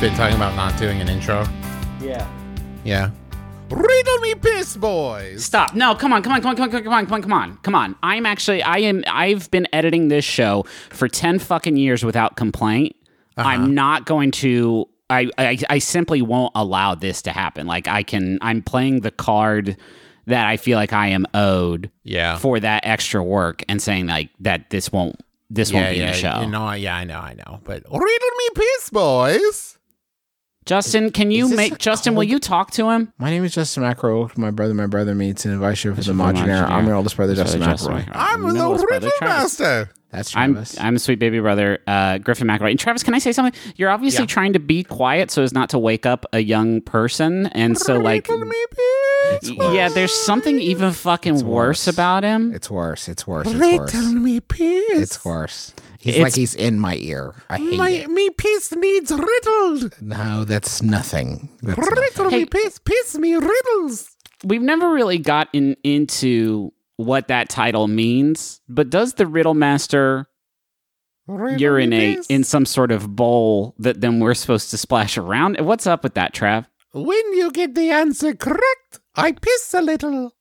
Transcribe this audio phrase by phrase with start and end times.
[0.00, 1.46] Been talking about not doing an intro?
[2.00, 2.26] Yeah.
[2.84, 3.10] Yeah.
[3.68, 5.44] Riddle me piss boys.
[5.44, 5.74] Stop.
[5.74, 7.56] No, come on, come on, come on, come on, come on, come on, come on,
[7.58, 7.96] come on.
[8.02, 12.96] I'm actually I am I've been editing this show for 10 fucking years without complaint.
[13.36, 13.46] Uh-huh.
[13.46, 17.66] I'm not going to I, I I simply won't allow this to happen.
[17.66, 19.76] Like I can I'm playing the card
[20.26, 22.38] that I feel like I am owed Yeah.
[22.38, 26.06] for that extra work and saying like that this won't this yeah, won't be yeah,
[26.12, 26.40] the show.
[26.40, 27.60] You know, yeah, I know, I know.
[27.64, 29.76] But riddle me piss boys.
[30.70, 33.12] Justin, can you make a Justin, will you talk to him?
[33.18, 34.20] My name is Justin Macro.
[34.20, 36.62] Welcome to my brother, my brother meets and invite you for the for the Modular.
[36.62, 38.04] I'm your oldest brother, Brother Justin Justin McElroy.
[38.04, 38.12] McElroy.
[38.14, 39.58] I'm the Middle's brother, riddle Travis.
[39.58, 39.90] master.
[40.12, 42.70] That's I'm I'm a sweet baby brother, uh, Griffin McElroy.
[42.70, 43.52] And Travis, can I say something?
[43.74, 44.26] You're obviously Yeah.
[44.26, 47.98] trying to be quiet so as not to wake up a young person, and so
[47.98, 49.50] like, Riddle me piss.
[49.50, 51.88] yeah, there's something even fucking worse worse.
[51.88, 52.54] about him.
[52.54, 53.08] it's worse.
[53.08, 53.48] It's worse.
[53.48, 53.92] It's worse.
[53.92, 55.00] Riddle me piss.
[55.00, 55.74] It's worse.
[56.00, 57.34] He's It's- like he's in my ear.
[57.50, 58.10] I hate My it.
[58.10, 59.94] me piss needs riddled.
[60.00, 61.50] No, that's nothing.
[61.62, 62.30] That's Riddle nothing.
[62.30, 62.38] Hey.
[62.40, 62.78] me piss.
[62.78, 64.08] Piss me riddles.
[64.42, 70.26] We've never really gotten into what that title means, but does the Riddle Master
[71.26, 75.60] Riddle urinate in some sort of bowl that then we're supposed to splash around?
[75.60, 76.64] What's up with that, Trav?
[76.92, 80.32] When you get the answer correct, I piss a little.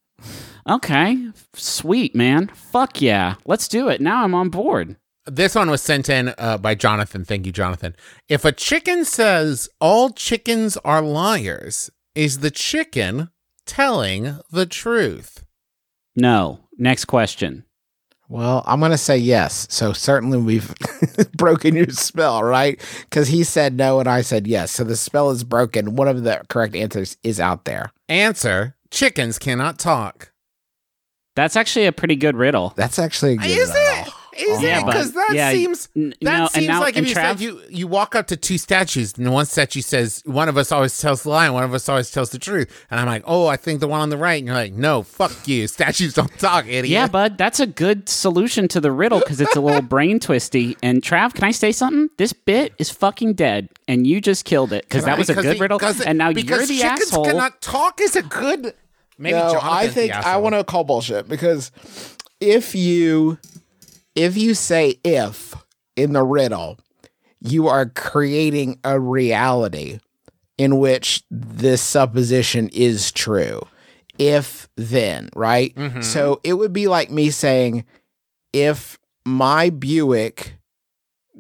[0.70, 2.48] Okay, sweet man.
[2.48, 4.00] Fuck yeah, let's do it.
[4.02, 4.96] Now I'm on board.
[5.30, 7.24] This one was sent in uh, by Jonathan.
[7.26, 7.96] Thank you, Jonathan.
[8.28, 13.30] If a chicken says all chickens are liars, is the chicken
[13.66, 15.44] telling the truth?
[16.16, 16.60] No.
[16.78, 17.66] Next question.
[18.28, 19.66] Well, I'm going to say yes.
[19.72, 20.74] So certainly we've
[21.38, 22.80] broken your spell, right?
[23.02, 24.72] Because he said no and I said yes.
[24.72, 25.96] So the spell is broken.
[25.96, 27.92] One of the correct answers is out there.
[28.08, 30.32] Answer Chickens cannot talk.
[31.36, 32.74] That's actually a pretty good riddle.
[32.76, 34.08] That's actually a good Is riddle.
[34.08, 34.09] it?
[34.40, 34.86] Is Yeah, it?
[34.86, 37.62] Because that yeah, seems n- that no, seems now- like if you Trav- said you
[37.70, 41.24] you walk up to two statues and one statue says one of us always tells
[41.24, 43.58] the lie and one of us always tells the truth, and I'm like, oh, I
[43.58, 46.66] think the one on the right, and you're like, no, fuck you, statues don't talk,
[46.66, 46.86] idiot.
[46.88, 50.78] Yeah, bud, that's a good solution to the riddle because it's a little brain twisty.
[50.82, 52.10] And Trav, can I say something?
[52.18, 55.58] This bit is fucking dead, and you just killed it because that was a good
[55.58, 55.78] the- riddle.
[55.80, 57.26] because- And now you're because the chickens asshole.
[57.26, 58.74] cannot talk is a good.
[59.18, 61.72] Maybe no, I think I want to call bullshit because
[62.40, 63.38] if you
[64.20, 65.56] if you say if
[65.96, 66.78] in the riddle,
[67.40, 70.00] you are creating a reality
[70.58, 73.62] in which this supposition is true.
[74.18, 75.74] If then, right?
[75.76, 76.04] Mhm.
[76.04, 77.86] So it would be like me saying
[78.52, 80.56] if my Buick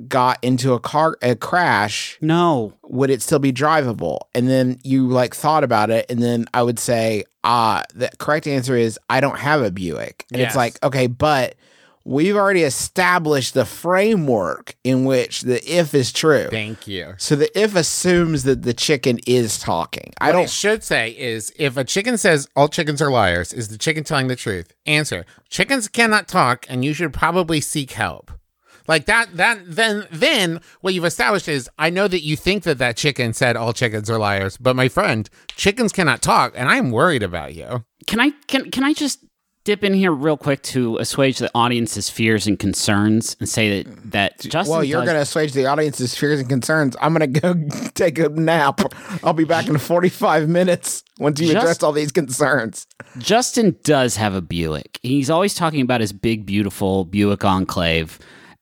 [0.07, 4.19] got into a car a crash no, would it still be drivable?
[4.33, 8.47] And then you like thought about it, and then I would say, ah, the correct
[8.47, 10.25] answer is I don't have a Buick.
[10.31, 10.51] And Yes.
[10.51, 11.55] it's like, okay, but
[12.09, 16.47] we've already established the framework in which the if is true.
[16.49, 17.13] Thank you.
[17.17, 20.13] So the if assumes that the chicken is talking.
[20.19, 23.67] I don't it should say is if a chicken says all chickens are liars, is
[23.69, 24.73] the chicken telling the truth?
[24.85, 28.31] Answer: Chickens cannot talk, and you should probably seek help.
[28.87, 29.37] Like that.
[29.37, 33.33] That then then what you've established is I know that you think that that chicken
[33.33, 37.53] said all chickens are liars, but my friend, chickens cannot talk, and I'm worried about
[37.53, 37.85] you.
[38.07, 39.23] can I can can I just
[39.63, 44.11] dip in here real quick to assuage the audience's fears and concerns and say that
[44.11, 46.95] that Justin well, you're going to assuage the audience's fears and concerns.
[47.01, 47.53] I'm going to go
[47.93, 48.81] take a nap.
[49.23, 52.87] I'll be back in 45 minutes once you Just- address all these concerns.
[53.17, 54.99] Justin does have a Buick.
[55.01, 58.19] He's always talking about his big, beautiful Buick Enclave.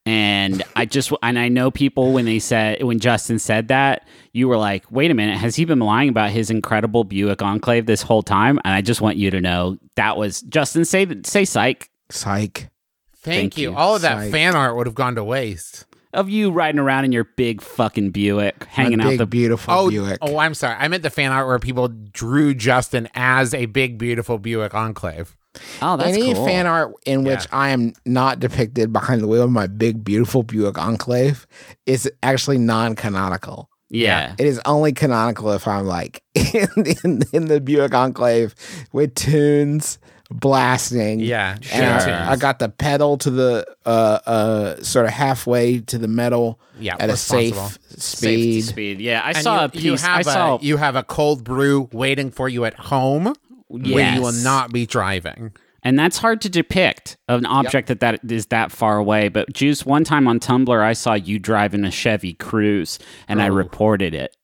[0.08, 4.48] And I just, and I know people when they said, when Justin said that, you
[4.48, 8.00] were like, wait a minute, has he been lying about his incredible Buick Enclave this
[8.02, 8.58] whole time?
[8.64, 12.70] And I just want you to know that was, Justin, say, say psych Psych.
[13.16, 13.72] Thank, Thank you.
[13.72, 13.76] you.
[13.76, 14.32] All of that Psych.
[14.32, 15.84] fan art would have gone to waste.
[16.14, 19.90] of you riding around in your big fucking Buick, hanging My out the, beautiful Oh,
[19.90, 20.16] Buick.
[20.22, 20.76] oh, I'm sorry.
[20.78, 25.36] I meant the fan art where people drew Justin as a big, beautiful Buick Enclave.
[25.82, 26.44] Oh, that's Any cool.
[26.46, 27.32] fan art in Yeah.
[27.36, 31.46] which I am not depicted behind the wheel of my big, beautiful Buick Enclave
[31.86, 33.68] is actually non-canonical.
[33.90, 34.34] Yeah.
[34.38, 36.68] It is only canonical if I'm like in,
[37.04, 38.54] in, in the Buick Enclave
[38.92, 39.98] with tunes
[40.30, 41.20] blasting.
[41.20, 42.14] Yeah, And I- sure.
[42.32, 46.96] I, got the pedal to the uh uh sort of halfway to the metal Yeah,
[47.00, 47.84] at a safe responsible.
[47.98, 48.64] Safety speed.
[48.64, 49.00] speed.
[49.00, 49.22] Yeah.
[49.24, 49.82] I And saw you, a piece.
[49.84, 50.56] you have I saw.
[50.56, 53.34] a, you have a cold brew waiting for you at home
[53.68, 55.52] where you will not be driving.
[55.82, 59.28] and that's hard to depict an object that that is that far away.
[59.28, 62.98] But Juice, one time on Tumblr, I saw you driving a Chevy Cruze,
[63.28, 63.54] and I Oh.
[63.54, 64.34] reported it.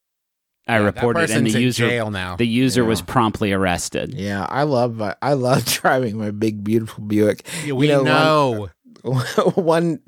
[0.67, 2.37] I Yeah, reported, it, and the in user jail now.
[2.37, 4.15] the user was promptly arrested.
[4.15, 7.47] Yeah, I love my, I love driving my big beautiful Buick.
[7.67, 8.69] Yeah, we You one- know.
[9.57, 10.01] one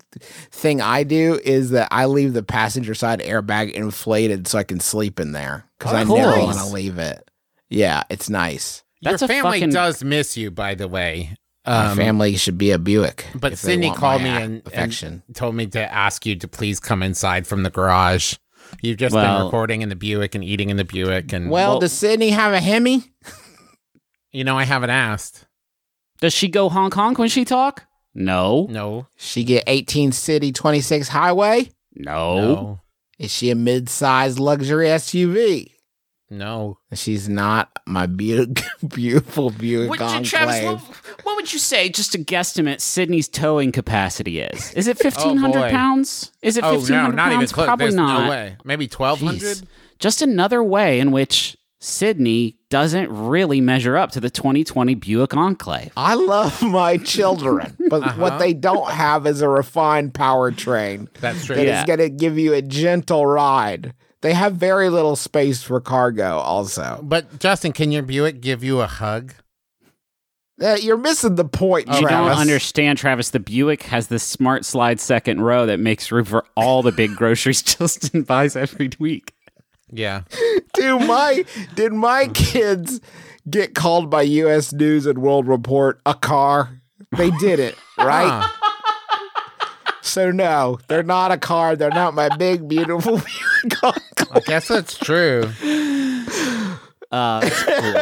[0.51, 4.81] thing I do is that I leave the passenger side airbag inflated so I can
[4.81, 6.17] sleep in there because Oh, I cool.
[6.17, 7.31] never want to leave it.
[7.69, 8.83] Yeah, it's nice.
[9.03, 11.37] That's Your a family fucking- does miss you, by the way.
[11.67, 13.27] My Um, family should be a Buick.
[13.35, 15.23] But Sydney called me a- and, affection.
[15.27, 18.35] and told me to ask you to please come inside from the garage.
[18.83, 21.81] You've just been recording in the Buick and eating in the Buick, and well, well-
[21.81, 23.05] does Sydney have a Hemi?
[24.33, 25.47] you know I haven't asked.
[26.21, 27.85] Does she go Hong Kong when she talk?
[28.15, 28.67] No.
[28.71, 31.71] No, She get 18 city 26 highway?
[31.95, 32.37] No.
[32.39, 32.81] no,
[33.19, 35.73] Is she a mid-sized luxury SUV?
[36.31, 36.79] No.
[36.95, 38.63] She's not my Buick,
[38.95, 40.81] beautiful Buick What, Travis, what,
[41.25, 44.73] what would you say, just a guesstimate, Sydney's towing capacity is?
[44.75, 46.33] Is it 1,500 pounds?
[46.43, 47.53] Is it Oh 1,500 no, not even pounds?
[47.53, 47.67] close.
[47.67, 48.25] Probably There's not.
[48.25, 48.57] No way.
[48.65, 49.63] Maybe twelve hundred.
[49.99, 55.93] Just another way in which Sydney doesn't really measure up to the 2020 Buick Enclave.
[55.97, 58.21] I love my children, but Uh-huh.
[58.21, 61.55] what they don't have is a refined powertrain That's true.
[61.57, 61.87] that is Yeah.
[61.87, 63.95] going to give you a gentle ride.
[64.23, 67.01] They have very little space for cargo, also.
[67.03, 69.35] But Justin, can your Buick give you a hug?
[70.61, 72.39] Uh, you're missing the point, You don't Travis.
[72.39, 73.29] understand, Travis.
[73.29, 77.15] The Buick has this smart slide second row that makes room for all the big
[77.15, 79.35] groceries Justin buys every week.
[79.93, 80.23] Yeah.
[80.75, 83.01] Dude, my did my kids
[83.49, 84.73] get called by U.S.
[84.73, 86.81] News and World Report a car?
[87.17, 88.29] They did it, right?
[88.43, 88.66] Huh.
[90.07, 91.77] So no, they're not a car.
[91.77, 93.21] They're not my big, beautiful
[93.63, 94.33] Buick.
[94.33, 95.51] I guess that's true.
[97.13, 97.93] Uh, cool.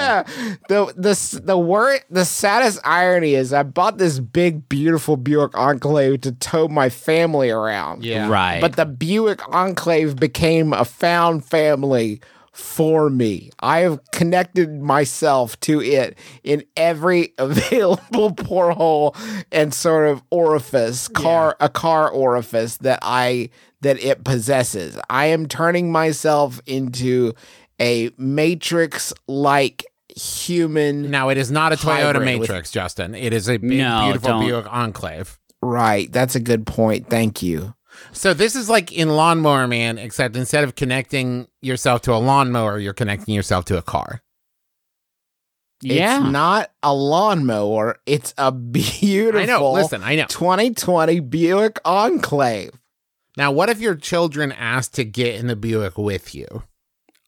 [0.69, 6.23] the the the word the saddest irony is I bought this big beautiful Buick Enclave
[6.23, 8.05] to tow my family around.
[8.05, 8.29] Yeah.
[8.29, 8.61] Right.
[8.61, 12.21] But the Buick Enclave became a found family
[12.55, 13.51] for me.
[13.61, 19.15] I have connected myself to it in every available porthole
[19.53, 23.51] and sort of orifice, car a car orifice that I
[23.83, 24.99] that it possesses.
[25.11, 27.35] I am turning myself into
[27.81, 29.85] a matrix like
[30.17, 33.15] human Now it is not a Toyota Hybrid with- Matrix, Justin.
[33.15, 34.41] It is a big, No, beautiful.
[34.41, 35.39] Buick Enclave.
[35.61, 36.11] Right.
[36.13, 37.09] That's a good point.
[37.11, 37.75] Thank you.
[38.13, 42.79] So this is like in Lawnmower Man, except instead of connecting yourself to a lawnmower,
[42.79, 44.23] you're connecting yourself to a car.
[45.81, 46.21] yeah.
[46.21, 47.99] It's not a lawnmower.
[48.07, 49.73] It's a beautiful I know.
[49.73, 50.27] Listen, I know.
[50.29, 52.71] 2020 Buick Enclave.
[53.37, 56.63] Now, what if your children asked to get in the Buick with you?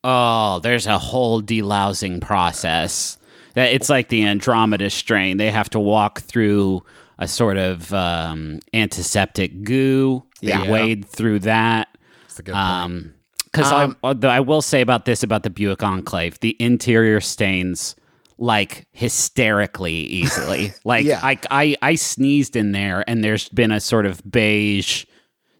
[0.05, 3.19] Oh, there's a whole delousing process.
[3.55, 5.38] That it's like the Andromeda strain.
[5.38, 6.84] They have to walk through
[7.19, 10.23] a sort of um, antiseptic goo.
[10.43, 10.71] They Yeah.
[10.71, 11.88] wade through that.
[12.25, 12.55] That's a good.
[12.55, 13.12] Um,
[13.44, 17.97] because Um, I, I will say about this about the Buick Enclave, the interior stains
[18.38, 20.75] like hysterically easily.
[20.85, 21.21] like Yeah.
[21.23, 25.07] I, I I sneezed in there, and there's been a sort of beige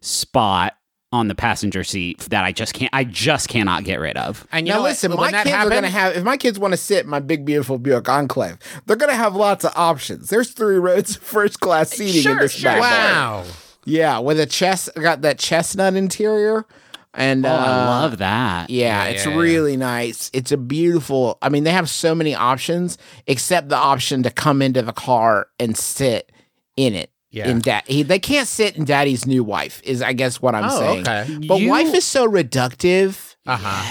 [0.01, 0.73] spot
[1.11, 4.45] on the passenger seat that I just can't I just cannot get rid of.
[4.51, 6.59] And you now know listen, When my that kids are gonna have if my kids
[6.59, 10.29] want to sit in my big beautiful Buick Enclave, they're gonna have lots of options.
[10.29, 12.81] There's three rows of first class seating in this bad boy.
[12.81, 13.43] Wow.
[13.87, 16.65] Yeah, with a chest got that chestnut interior.
[17.13, 18.69] And Oh, uh, I love that.
[18.69, 19.37] Yeah, Yeah, it's yeah, yeah.
[19.39, 20.29] really nice.
[20.33, 21.37] It's a beautiful.
[21.41, 25.47] I mean, they have so many options, except the option to come into the car
[25.59, 26.31] and sit
[26.75, 27.09] in it.
[27.31, 27.49] Yeah.
[27.49, 29.81] In dad, he, they can't sit in daddy's new wife.
[29.83, 31.01] Is I guess what I'm Oh, saying.
[31.07, 31.47] okay.
[31.47, 33.83] But You- wife is so reductive Uh huh.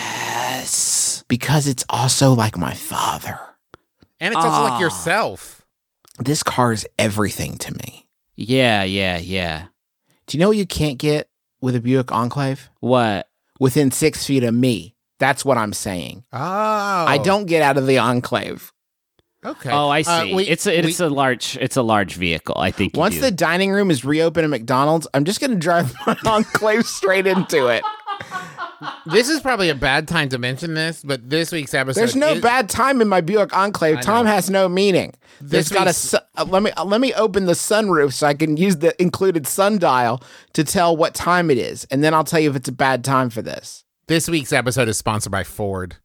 [0.61, 1.25] Yes.
[1.29, 3.39] because it's also like my father.
[4.21, 4.69] And it's also Ah.
[4.71, 5.63] like yourself.
[6.19, 8.09] This car is everything to me.
[8.37, 9.67] Yeah, yeah, yeah.
[10.27, 11.29] Do you know what you can't get
[11.61, 12.69] with a Buick Enclave?
[12.81, 13.29] What?
[13.61, 14.95] Within six feet of me.
[15.19, 16.25] That's what I'm saying.
[16.33, 16.39] Oh.
[16.39, 18.73] I don't get out of the Enclave.
[19.45, 19.71] Okay.
[19.71, 20.35] Oh, I Uh, see.
[20.35, 22.57] we- it's a, it's we- a large it's a large vehicle.
[22.59, 22.95] I think.
[22.97, 23.21] you Once do.
[23.23, 27.27] the dining room is reopened at McDonald's, I'm just going to drive my Enclave straight
[27.27, 27.83] into it.
[29.07, 31.99] This is probably a bad time to mention this, but this week's episode.
[32.01, 33.99] There's no is- bad time in my Buick Enclave.
[33.99, 35.15] I Time has no meaning.
[35.41, 38.27] This It's got a su- uh, let me uh, let me open the sunroof so
[38.27, 40.23] I can use the included sundial
[40.55, 43.05] to tell what time it is, and then I'll tell you if it's a bad
[43.05, 43.85] time for this.
[44.09, 45.97] This week's episode is sponsored by Ford.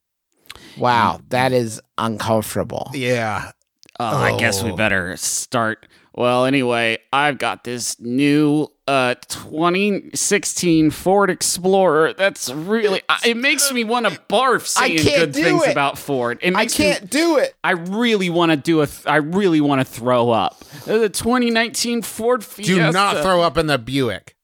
[0.78, 2.90] Wow, that is uncomfortable.
[2.94, 3.52] Yeah.
[4.00, 4.76] Oh, I guess we Oh.
[4.76, 5.88] better start.
[6.14, 12.12] Well, anyway, I've got this new uh 2016 Ford Explorer.
[12.14, 15.72] That's really I- it makes me want to barf I saying can't good things it.
[15.72, 16.40] about Ford.
[16.42, 17.56] It I makes me- can't do it.
[17.64, 18.88] I really want to do a.
[18.88, 20.60] Th- I really want to throw up.
[20.86, 22.74] The 2019 Ford Fiesta.
[22.74, 24.36] Do not throw up in the Buick.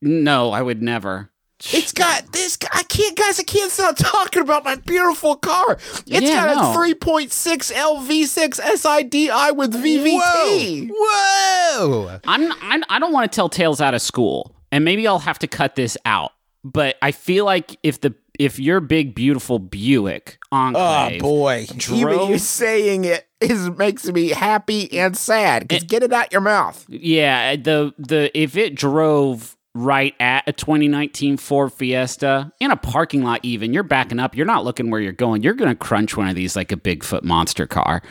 [0.00, 1.30] No, I would never.
[1.72, 2.58] It's got this.
[2.72, 3.38] I can't, guys.
[3.38, 5.74] I can't stop talking about my beautiful car.
[5.74, 6.72] It's Yeah, got no.
[6.72, 10.90] a 3.6 LV6 SIDI with VVT.
[10.92, 12.18] Whoa.
[12.26, 12.52] I'm.
[12.62, 15.46] I'm I don't want to tell tales out of school, and maybe I'll have to
[15.46, 16.32] cut this out.
[16.64, 21.66] But I feel like if the if your big beautiful Buick Enclave, Oh Enclave, boy,
[21.70, 21.78] even
[22.08, 25.68] drove- you saying it is makes me happy and sad.
[25.68, 26.84] Cause get it out your mouth.
[26.88, 33.22] yeah, the the if it drove right at a 2019 Ford Fiesta in a parking
[33.22, 35.42] lot, even you're backing up, you're not looking where you're going.
[35.42, 38.02] You're gonna crunch one of these like a Bigfoot monster car.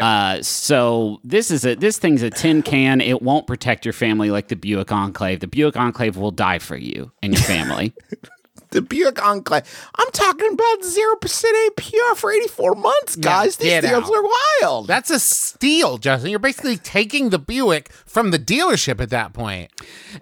[0.00, 3.00] Uh, so this is a this thing's a tin can.
[3.00, 5.40] It won't protect your family like the Buick Enclave.
[5.40, 7.92] The Buick Enclave will die for you and your family.
[8.72, 9.62] The Buick Enclave.
[9.96, 13.56] I'm talking about zero percent APR for 84 months, guys.
[13.56, 14.14] These deals out.
[14.14, 14.22] are
[14.62, 14.86] wild.
[14.86, 16.30] That's a steal, Justin.
[16.30, 19.70] You're basically taking the Buick from the dealership at that point.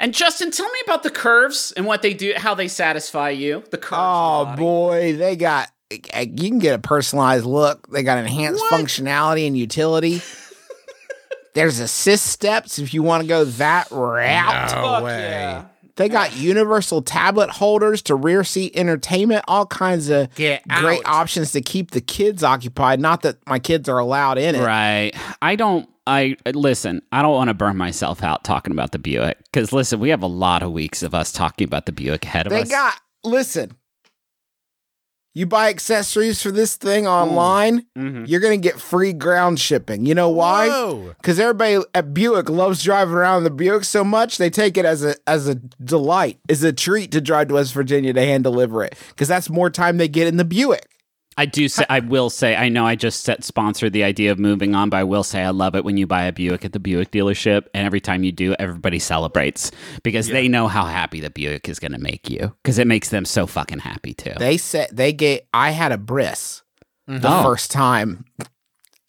[0.00, 3.62] and Justin, tell me about the curves and what they do, how they satisfy you.
[3.70, 4.02] The curves.
[4.02, 7.88] Oh boy, they got eh, you can get a personalized look.
[7.90, 10.22] They got enhanced functionality and utility.
[11.54, 14.72] There's assist steps if you want to go that route.
[14.74, 15.62] No way.
[16.00, 21.14] They got universal tablet holders to rear seat entertainment, all kinds of Get great out.
[21.14, 23.00] options to keep the kids occupied.
[23.00, 24.64] Not that my kids are allowed in it.
[24.64, 25.12] Right.
[25.42, 25.88] I don't.
[26.06, 27.02] I listen.
[27.12, 30.22] I don't want to burn myself out talking about the Buick because listen, we have
[30.22, 32.68] a lot of weeks of us talking about the Buick ahead of They us.
[32.68, 33.76] They got listen.
[35.32, 38.28] You buy accessories for this thing online, Mhm.
[38.28, 40.04] you're gonna get free ground shipping.
[40.04, 40.66] You know why?
[41.20, 45.04] Because everybody at Buick loves driving around the Buick so much, they take it as
[45.04, 48.82] a as a delight, as a treat to drive to West Virginia to hand deliver
[48.82, 48.96] it.
[49.10, 50.88] Because that's more time they get in the Buick.
[51.36, 51.84] I do say.
[51.88, 52.56] I will say.
[52.56, 55.42] I know I just set sponsored the idea of moving on, but I will say
[55.42, 58.24] I love it when you buy a Buick at the Buick dealership, and every time
[58.24, 59.70] you do, everybody celebrates
[60.02, 63.08] because they know how happy the Buick is going to make you because it makes
[63.08, 64.32] them so fucking happy too.
[64.38, 65.46] They said they get.
[65.54, 66.62] I had a bris
[67.06, 67.42] the Oh.
[67.42, 68.24] first time,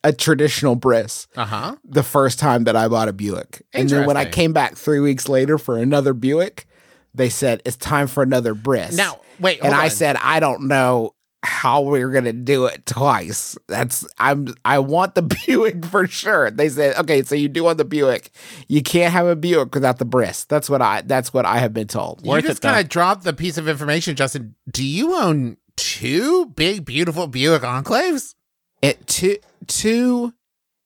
[0.04, 1.28] a traditional bris.
[1.36, 1.76] Uh huh.
[1.84, 3.64] the first time that I bought a Buick.
[3.74, 6.66] And then when I came back three weeks later for another Buick,
[7.14, 8.96] they said it's time for another bris.
[8.96, 9.60] Now, wait.
[9.60, 11.14] and hold I said I don't know
[11.44, 13.58] how we're gonna do it twice.
[13.68, 16.52] That's I'm I want the Buick for sure.
[16.52, 18.30] They said okay, so you do want the Buick.
[18.68, 20.46] You can't have a Buick without the bris.
[20.46, 22.22] That's what I that's what I have been told.
[22.24, 24.56] you Worth just it, kind of dropped the piece of information, Justin.
[24.70, 28.36] Do you own two big, beautiful Buick Enclaves?
[28.82, 30.34] It two two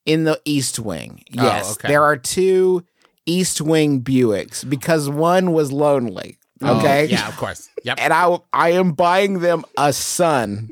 [0.06, 1.22] in the East Wing.
[1.38, 1.88] Oh, Yes, okay.
[1.88, 2.84] there are two
[3.26, 6.38] East Wing Buicks because one was lonely.
[6.62, 7.02] Oh, okay.
[7.02, 7.68] Oh, yeah, of course.
[7.86, 7.98] Yep.
[8.00, 10.70] and I I am buying them a son.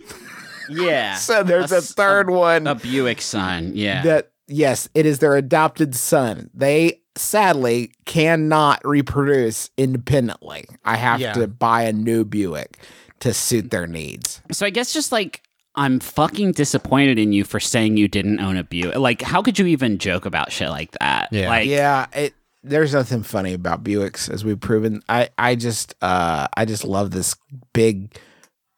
[0.68, 1.14] yeah.
[1.18, 3.72] So there's a third one A Buick son.
[3.74, 4.02] Yeah.
[4.02, 6.50] that yes, it is their adopted son.
[6.52, 10.66] They sadly cannot reproduce independently.
[10.84, 11.32] I have Yeah.
[11.34, 12.78] to buy a new Buick
[13.20, 14.42] to suit their needs.
[14.52, 15.40] So I guess just like
[15.76, 18.96] I'm fucking disappointed in you for saying you didn't own a Buick.
[18.96, 21.28] Like, how could you even joke about shit like that?
[21.32, 21.48] Yeah.
[21.48, 22.32] Like, yeah, it
[22.64, 25.02] there's nothing funny about Buicks as we've proven.
[25.08, 27.36] I I just uh I just love this
[27.72, 28.16] big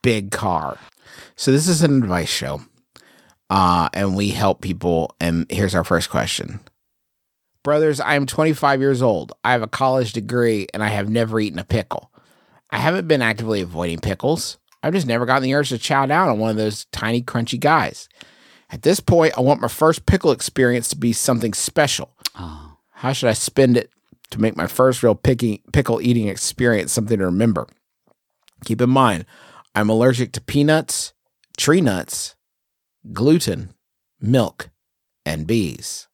[0.02, 0.78] big car.
[1.36, 2.60] So this is an advice show.
[3.48, 6.60] Uh and we help people and here's our first question.
[7.62, 9.32] Brothers, I am 25 years old.
[9.42, 12.12] I have a college degree and I have never eaten a pickle.
[12.70, 14.58] I haven't been actively avoiding pickles.
[14.82, 17.58] I've just never gotten the urge to chow down on one of those tiny crunchy
[17.58, 18.08] guys.
[18.70, 22.12] At this point, I want my first pickle experience to be something special.
[22.38, 23.90] oh, How should I spend it
[24.30, 27.66] to make my first real picky, pickle eating experience something to remember?
[28.64, 29.26] Keep in mind,
[29.74, 31.12] I'm allergic to peanuts,
[31.58, 32.36] tree nuts,
[33.12, 33.74] gluten,
[34.18, 34.70] milk,
[35.26, 36.08] and bees.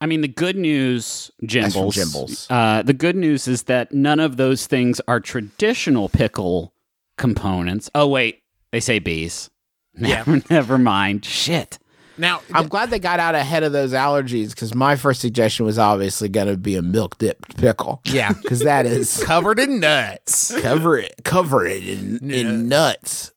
[0.00, 1.96] I mean, the good news, That's from Jimbles.
[1.96, 2.46] Jimbles.
[2.48, 6.72] Uh, the good news is that none of those things are traditional pickle
[7.18, 7.90] components.
[7.94, 8.42] Oh wait,
[8.72, 9.50] they say bees.
[9.98, 11.24] Never, never mind.
[11.24, 11.78] Shit.
[12.18, 15.78] Now, I'm glad they got out ahead of those allergies because my first suggestion was
[15.78, 18.00] obviously going to be a milk dipped pickle.
[18.06, 20.58] yeah, Because that is covered in nuts.
[20.60, 23.32] cover it, cover it in, in nuts.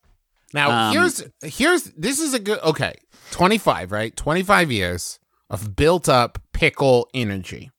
[0.54, 2.94] Now Um, here's here's this is a good okay.
[3.32, 4.16] 25, right?
[4.16, 5.20] 25 years
[5.50, 7.70] of built up pickle energy.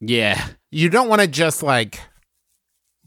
[0.00, 0.46] Yeah.
[0.70, 1.98] You don't want to just like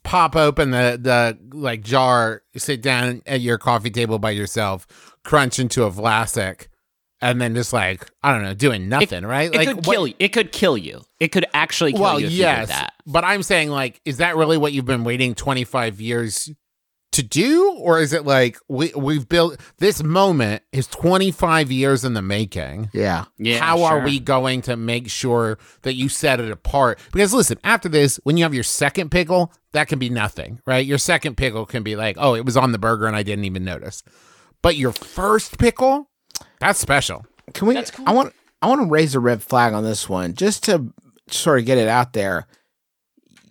[0.04, 4.86] pop open the the like jar, sit down at your coffee table by yourself,
[5.24, 6.68] crunch into a Vlasic,
[7.32, 9.53] and then just like I don't know, doing nothing, right?
[9.53, 10.13] It like could what- kill you.
[10.20, 11.01] It could kill you.
[11.20, 12.94] It could actually kill Well, you if yes, you did that.
[13.05, 16.50] but I'm saying like, is that really what you've been waiting 25 years
[17.12, 22.13] to do, or is it like we we've built this moment is 25 years in
[22.13, 22.89] the making?
[22.94, 23.25] Yeah.
[23.38, 23.60] Yeah.
[23.60, 27.00] How are we going to make sure that you set it apart?
[27.13, 30.86] Because listen, after this, when you have your second pickle, that can be nothing, right?
[30.86, 33.46] Your second pickle can be like, oh, it was on the burger and I didn't
[33.46, 34.03] even notice.
[34.62, 36.10] But your first pickle,
[36.60, 37.26] that's special.
[37.54, 37.78] Can we?
[38.06, 38.34] I want.
[38.62, 40.92] I want to raise a red flag on this one, just to
[41.30, 42.48] sort of get it out there.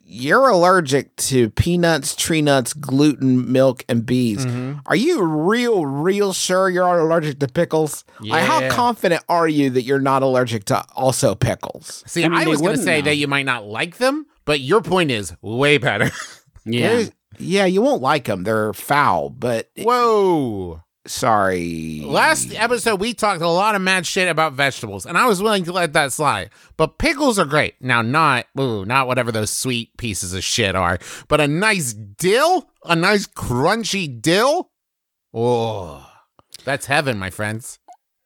[0.06, 4.44] You're allergic to peanuts, tree nuts, gluten, milk, and bees.
[4.44, 4.80] Mm-hmm.
[4.86, 8.04] Are you real, real sure you're not allergic to pickles?
[8.20, 12.04] Like, how confident are you that you're not allergic to also pickles?
[12.06, 13.06] See, I I, mean, they was going to say know.
[13.06, 16.10] that you might not like them, but your point is way better.
[16.66, 16.88] Yeah.
[16.88, 18.44] There's- yeah, you won't like them.
[18.44, 20.82] They're foul, but Whoa.
[21.06, 22.02] Sorry.
[22.04, 25.64] Last episode, we talked a lot of mad shit about vegetables, and I was willing
[25.64, 26.50] to let that slide.
[26.76, 27.74] But pickles are great.
[27.80, 32.70] Now, not ooh, not whatever those sweet pieces of shit are, but a nice dill,
[32.84, 34.70] a nice crunchy dill.
[35.32, 36.08] Oh,
[36.64, 37.78] that's heaven, my friends.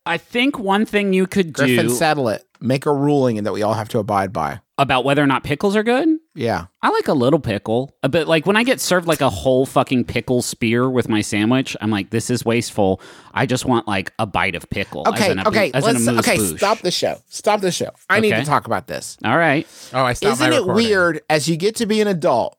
[0.07, 2.45] I think one thing you could Griffin, do settle it.
[2.61, 4.61] Make a ruling that we all have to abide by.
[4.79, 6.09] about whether or not pickles are good.
[6.39, 6.67] Yeah.
[6.83, 9.67] I like a little pickle, Uh, but like when I get served like a whole
[9.67, 13.01] fucking pickle spear with my sandwich, I'm like, this is wasteful.
[13.35, 15.03] I just want like a bite of pickle.
[15.09, 15.33] as Okay.
[15.33, 15.71] an- okay.
[15.75, 16.07] as an Let's.
[16.07, 16.37] amuse Okay.
[16.39, 16.57] bouche.
[16.59, 17.17] Stop the show.
[17.29, 17.91] Stop the show.
[18.09, 19.19] I need to talk about this.
[19.25, 19.67] All right.
[19.93, 20.87] Oh, I stopped Isn't my it recording.
[20.87, 22.57] weird as you get to be an adult?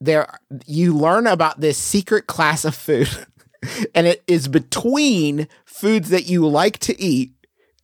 [0.00, 0.26] There,
[0.66, 3.08] you learn about this secret class of food,
[3.94, 7.30] and it is between foods that you like to eat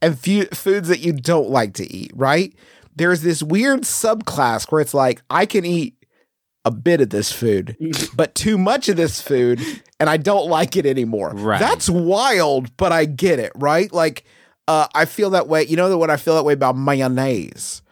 [0.02, 2.10] and fu- foods that you don't like to eat.
[2.14, 2.52] Right?
[2.94, 5.96] There's this weird subclass where it's like I can eat
[6.64, 7.76] a bit of this food,
[8.14, 9.60] but too much of this food,
[9.98, 11.32] and I don't like it anymore.
[11.34, 11.60] Right.
[11.60, 13.52] That's wild, but I get it.
[13.54, 13.92] Right?
[13.92, 14.24] Like,
[14.68, 15.64] uh, I feel that way.
[15.64, 17.82] You know the what I feel that way about mayonnaise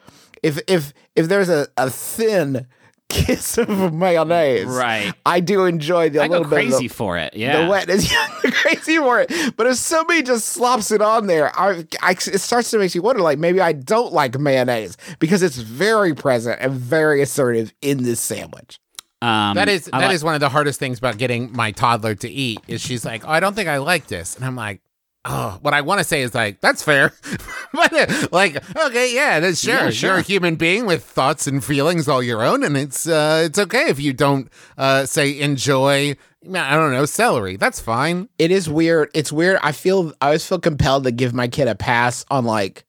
[0.43, 2.67] if if if there's a, a thin
[3.09, 5.13] kiss of mayonnaise, Right.
[5.25, 7.35] I do enjoy the a I go little bit of crazy the, for it.
[7.35, 7.63] Yeah.
[7.65, 8.11] the wetness.
[8.43, 12.41] You're crazy for it, but if somebody just slops it on there, I, I it
[12.41, 13.23] starts to make you wonder.
[13.23, 18.21] Like maybe I don't like mayonnaise because it's very present and very assertive in this
[18.21, 18.79] sandwich.
[19.21, 21.73] Um, That is I that like- is one of the hardest things about getting my
[21.73, 24.55] toddler to eat is she's like, oh, I don't think I like this, and I'm
[24.55, 24.81] like,
[25.29, 27.13] oh, what I want to say is like, that's fair,
[27.73, 29.75] but uh, like, okay, yeah, that's sure.
[29.75, 30.11] Yeah, sure.
[30.11, 33.59] You're a human being with thoughts and feelings all your own, and it's uh, it's
[33.59, 36.17] okay if you don't uh, say enjoy.
[36.55, 37.57] I don't know celery.
[37.57, 38.29] That's fine.
[38.39, 39.11] It is weird.
[39.13, 39.59] It's weird.
[39.63, 42.85] I feel I always feel compelled to give my kid a pass on like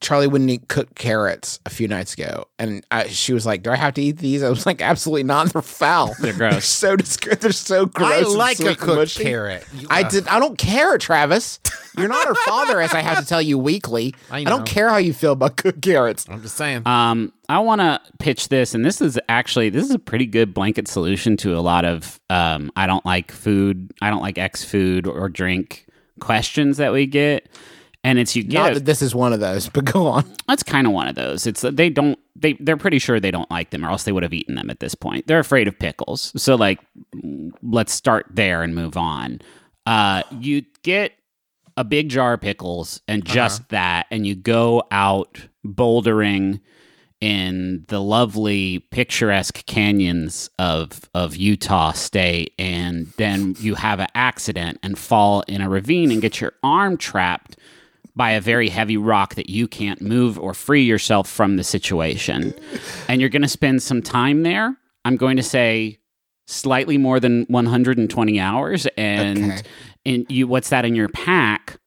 [0.00, 3.70] Charlie wouldn't eat cooked carrots a few nights ago, and I, she was like, "Do
[3.70, 5.52] I have to eat these?" I was like, "Absolutely not.
[5.52, 6.14] They're foul.
[6.20, 6.64] They're gross.
[6.66, 7.40] so disgusting.
[7.40, 8.10] They're so gross.
[8.10, 9.22] I and like a cooked mushy.
[9.24, 9.66] carrot.
[9.74, 10.28] You- I uh, did.
[10.28, 11.60] I don't care, Travis.
[11.98, 14.14] You're not her father, as I have to tell you weekly.
[14.30, 16.26] I I, don't care how you feel about cooked carrots.
[16.30, 16.86] I'm just saying.
[16.86, 20.54] Um, I want to pitch this, and this is actually this is a pretty good
[20.54, 24.64] blanket solution to a lot of um, I don't like food, I don't like X
[24.64, 25.86] food or drink
[26.20, 27.48] questions that we get,
[28.02, 30.24] and it's you Not get that this is one of those, but go on.
[30.48, 31.46] that's kind of one of those.
[31.46, 34.22] It's they don't they they're pretty sure they don't like them, or else they would
[34.22, 35.26] have eaten them at this point.
[35.26, 36.80] They're afraid of pickles, so like
[37.62, 39.40] let's start there and move on.
[39.86, 41.12] Uh, you get
[41.76, 46.60] a big jar of pickles and just that, and you go out bouldering
[47.20, 54.78] in the lovely picturesque canyons of of Utah state and then you have an accident
[54.82, 57.58] and fall in a ravine and get your arm trapped
[58.16, 62.54] by a very heavy rock that you can't move or free yourself from the situation.
[63.08, 65.98] And you're going to spend some time there i'm going to say
[66.46, 68.86] slightly more than 120 hours.
[68.96, 69.62] And Okay.
[70.04, 71.78] and you what's that in your pack?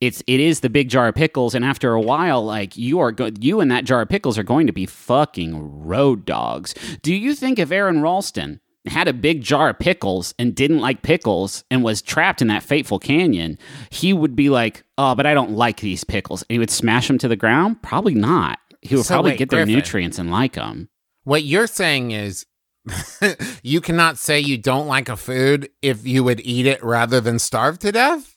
[0.00, 1.54] It's it is the big jar of pickles.
[1.54, 4.42] And after a while like you are go- you and that jar of pickles are
[4.42, 6.74] going to be fucking road dogs.
[7.02, 11.02] Do you think if aron ralston had a big jar of pickles and didn't like
[11.02, 13.58] pickles and was trapped in that fateful canyon
[13.90, 17.08] he would be like oh but i don't like these pickles and he would smash
[17.08, 19.74] them to the ground probably not he would So probably wait, get their Griffin.
[19.74, 20.88] nutrients and like them
[21.24, 22.46] What you're saying is
[23.64, 27.38] you cannot say you don't like a food if you would eat it rather than
[27.40, 28.36] starve to death?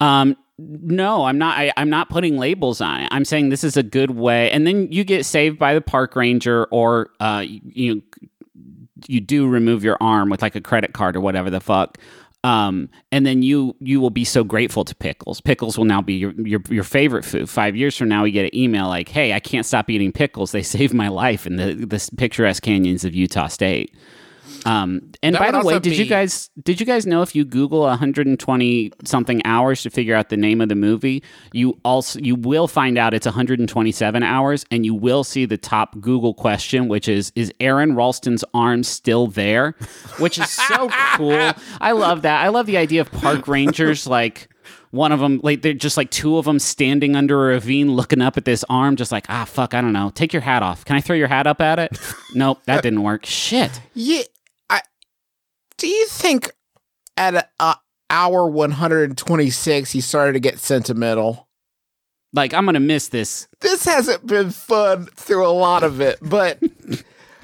[0.00, 1.56] Um, no, I'm not.
[1.56, 3.08] I, I'm not putting labels on it.
[3.10, 6.14] I'm saying this is a good way, and then you get saved by the park
[6.14, 8.02] ranger, or uh, you you,
[9.06, 11.98] you do remove your arm with like a credit card or whatever the fuck.
[12.44, 15.40] Um, and then you you will be so grateful to pickles.
[15.40, 17.50] Pickles will now be your, your your favorite food.
[17.50, 20.52] Five years from now, we get an email like, "Hey, I can't stop eating pickles.
[20.52, 23.94] They saved my life in the the picturesque canyons of Utah State."
[24.66, 27.44] Um, and That by the way, did you guys did you guys know if you
[27.44, 32.34] Google 120 something hours to figure out the name of the movie, you also you
[32.34, 37.08] will find out it's 127 hours, and you will see the top Google question, which
[37.08, 39.74] is is Aron Ralston's arm still there?
[40.18, 41.52] Which is so cool.
[41.80, 42.44] I love that.
[42.44, 44.48] I love the idea of park rangers like.
[44.90, 48.22] One of them, like they're just like two of them standing under a ravine, looking
[48.22, 50.10] up at this arm, just like ah fuck, I don't know.
[50.14, 50.86] Take your hat off.
[50.86, 51.98] Can I throw your hat up at it?
[52.34, 53.26] nope, that didn't work.
[53.26, 53.82] Shit.
[53.92, 54.22] Yeah.
[55.78, 56.50] Do you think
[57.16, 57.74] at uh,
[58.10, 61.48] hour one hundred and twenty six he started to get sentimental?
[62.32, 66.60] Like I'm gonna miss this This hasn't been fun through a lot of it, but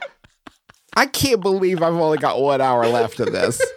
[0.97, 3.61] I can't believe I've only got one hour left of this.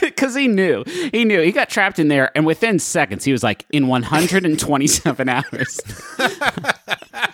[0.00, 0.82] because he knew
[1.12, 5.28] he knew he got trapped in there and within seconds he was like in 127
[5.28, 5.80] hours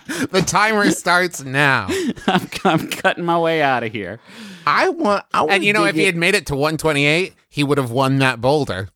[0.31, 1.87] The timer starts now.
[2.27, 4.19] I'm, I'm cutting my way out of here
[4.65, 5.25] I want.
[5.33, 7.91] I want And you know, if he had made it to 128, he would have
[7.91, 8.89] won that boulder.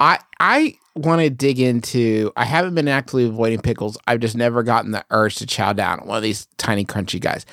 [0.00, 2.32] I I want to dig into.
[2.36, 3.96] I haven't been actively avoiding pickles.
[4.06, 7.20] I've just never gotten the urge to chow down on one of these tiny crunchy
[7.20, 7.46] guys.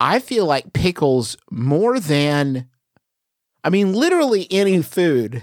[0.00, 2.68] I feel like pickles more than.
[3.62, 5.42] I mean, literally any food.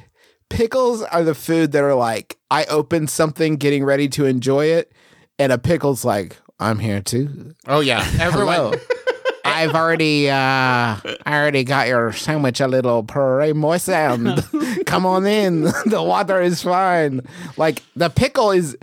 [0.49, 4.91] Pickles are the food that are like I open something, getting ready to enjoy it,
[5.39, 7.55] and a pickle's like I'm here too.
[7.67, 8.53] Oh yeah, everyone.
[8.53, 8.73] Hello.
[9.43, 14.45] I've already uh I already got your sandwich a little puree moistened.
[14.85, 15.61] Come on in.
[15.87, 17.21] the water is fine.
[17.57, 18.77] Like the pickle is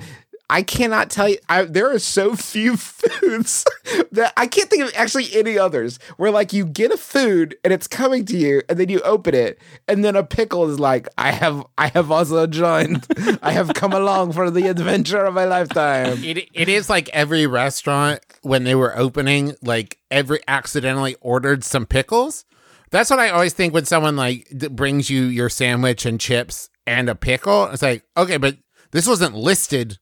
[0.50, 3.64] I cannot tell you I, there are so few foods
[4.12, 7.72] that I can't think of actually any others where like you get a food and
[7.72, 11.08] it's coming to you and then you open it and then a pickle is like
[11.18, 13.06] I have I have also joined
[13.42, 16.22] I have come along for the adventure of my lifetime.
[16.24, 21.86] It, it is like every restaurant when they were opening, like every accidentally ordered some
[21.86, 22.44] pickles.
[22.90, 27.10] That's what I always think when someone like brings you your sandwich and chips and
[27.10, 27.66] a pickle.
[27.66, 28.56] It's like, okay, but
[28.92, 29.98] this wasn't listed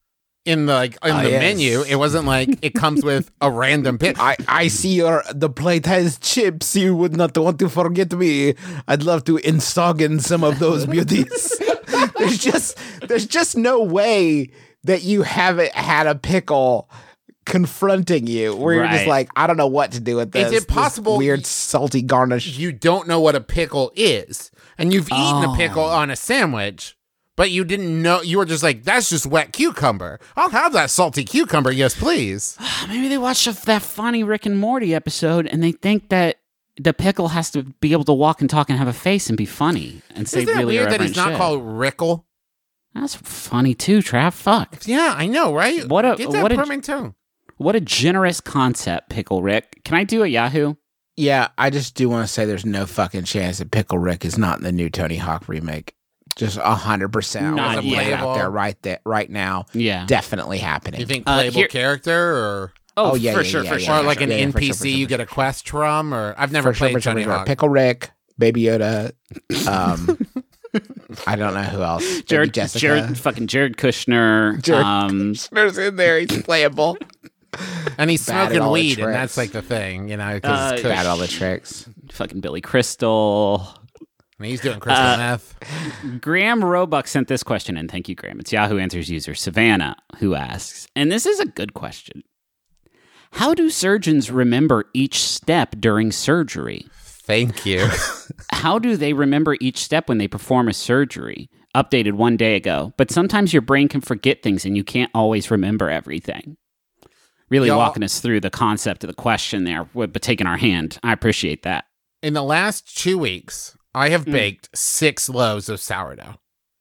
[0.47, 1.41] in the like in Ah, the yes.
[1.43, 1.83] menu.
[1.83, 4.23] It wasn't like it comes with a random pickle.
[4.31, 6.75] I, I see your the plate has chips.
[6.77, 8.55] You would not want to forget me.
[8.89, 11.61] I'd love to instagen some of those beauties.
[12.19, 12.79] there's just
[13.09, 14.51] there's just no way
[14.85, 16.89] that you haven't had a pickle
[17.45, 20.53] confronting you where you're just like, I don't know what to do with this.
[20.53, 22.59] Is it possible weird y- salty garnish?
[22.59, 25.87] you don't know what a pickle is, and you've eaten a pickle Oh.
[26.03, 26.97] on a sandwich,
[27.37, 28.22] but you didn't know.
[28.22, 30.18] You were just like, "That's just wet cucumber.
[30.37, 32.57] I'll have that salty cucumber, yes, please."
[32.88, 36.37] maybe they watched a- that funny rick and morty episode and they think that
[36.79, 39.37] the pickle has to be able to walk and talk and have a face and
[39.38, 41.37] be funny and say Isn't that really weird that he's not shit.
[41.38, 42.27] called Rickle?
[42.94, 45.87] that's funny too trav fuck Yeah, I know, right?
[45.87, 47.14] What a- get that what a- permanent tone.
[47.57, 50.75] what a generous concept pickle rick can i do a yahoo
[51.16, 54.37] Yeah, I just do want to say there's no fucking chance that Pickle Rick is
[54.37, 55.94] not in the new Tony Hawk remake.
[56.37, 57.57] Just a hundred percent.
[57.57, 58.20] Not I wanna put it yet.
[58.20, 59.66] out there right there right now.
[59.72, 61.01] yeah Definitely happening.
[61.01, 63.79] You think Uh, playable here- character or oh, Oh, yeah, for yeah, sure yeah, for
[63.79, 66.12] yeah, sure or yeah, like an yeah, NPC sure, sure, you get a quest from?
[66.14, 67.33] Or I've never For played for sure, for Tony sure.
[67.33, 67.46] Hawk.
[67.46, 69.12] Pickle Rick, Baby Yoda.
[69.68, 70.18] Um,
[71.27, 72.20] I don't know who else.
[72.22, 72.81] Jared, Jessica.
[72.81, 76.20] jared fucking jared kushner Jared um Kushner's in there.
[76.20, 76.99] He's playable.
[77.99, 80.72] and he's Bad at smoking weed, and that's like the thing, you know, Uh, because
[80.72, 81.88] it's Got all the tricks.
[82.11, 83.66] fucking billy crystal
[84.38, 86.20] And he's doing crystal Uh, meth.
[86.20, 87.88] Graham Roebuck sent this question in.
[87.88, 88.38] Thank you, Graham.
[88.38, 92.22] It's Yahoo Answers user Savannah who asks, and this is a good question.
[93.33, 96.87] How do surgeons remember each step during surgery?
[97.03, 97.88] Thank you.
[98.53, 101.49] How do they remember each step when they perform a surgery?
[101.75, 105.51] Updated one day ago, but sometimes your brain can forget things and you can't always
[105.51, 106.57] remember everything.
[107.51, 110.99] Really Y'all- walking us through the concept of the question there, but taking our hand.
[111.03, 111.85] I appreciate that.
[112.22, 116.35] In the last two weeks, I have baked six loaves of sourdough.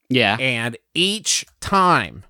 [0.10, 0.36] Yeah.
[0.38, 2.26] And each time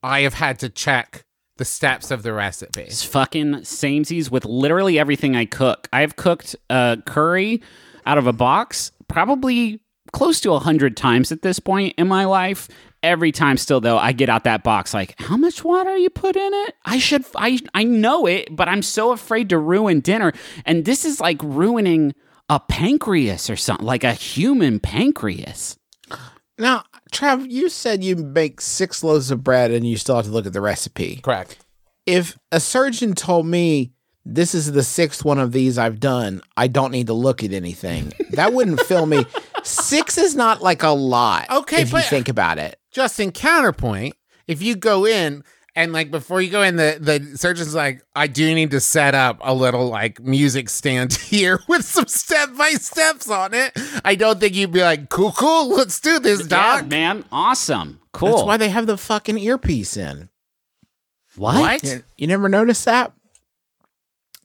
[0.00, 1.24] I have had to check
[1.56, 2.82] the steps of the recipe.
[2.82, 5.88] It's fucking samesies with literally everything I cook.
[5.92, 7.60] I've cooked uh, curry
[8.06, 9.80] out of a box probably
[10.12, 12.68] close to a hundred times at this point in my life.
[13.02, 16.36] Every time, still though, I get out that box like, how much water you put
[16.36, 16.74] in it?
[16.84, 20.32] I should, I, I know it, but I'm so afraid to ruin dinner.
[20.64, 22.14] And this is like ruining
[22.48, 25.78] a pancreas or something, like a human pancreas.
[26.58, 30.30] Now, Trav, you said you make six loaves of bread and you still have to
[30.30, 31.16] look at the recipe.
[31.22, 31.58] Correct.
[32.04, 33.92] If a surgeon told me
[34.30, 36.42] this is the sixth one of these I've done.
[36.54, 38.12] I don't need to look at anything.
[38.32, 39.24] That wouldn't fill me.
[39.62, 41.48] Six is not like a lot.
[41.50, 42.78] Okay, if you think about it.
[42.90, 44.14] Just in counterpoint.
[44.46, 45.44] If you go in
[45.78, 49.14] and like before you go in, the the surgeon's like, I do need to set
[49.14, 53.72] up a little like music stand here with some step by steps on it.
[54.04, 56.46] I don't think you'd be like, cool, cool, let's do this, Yeah,
[56.80, 56.86] doc.
[56.88, 58.30] man, awesome, cool.
[58.30, 60.28] That's why they have the fucking earpiece in.
[61.36, 61.82] what?
[61.84, 63.12] You, you never noticed that?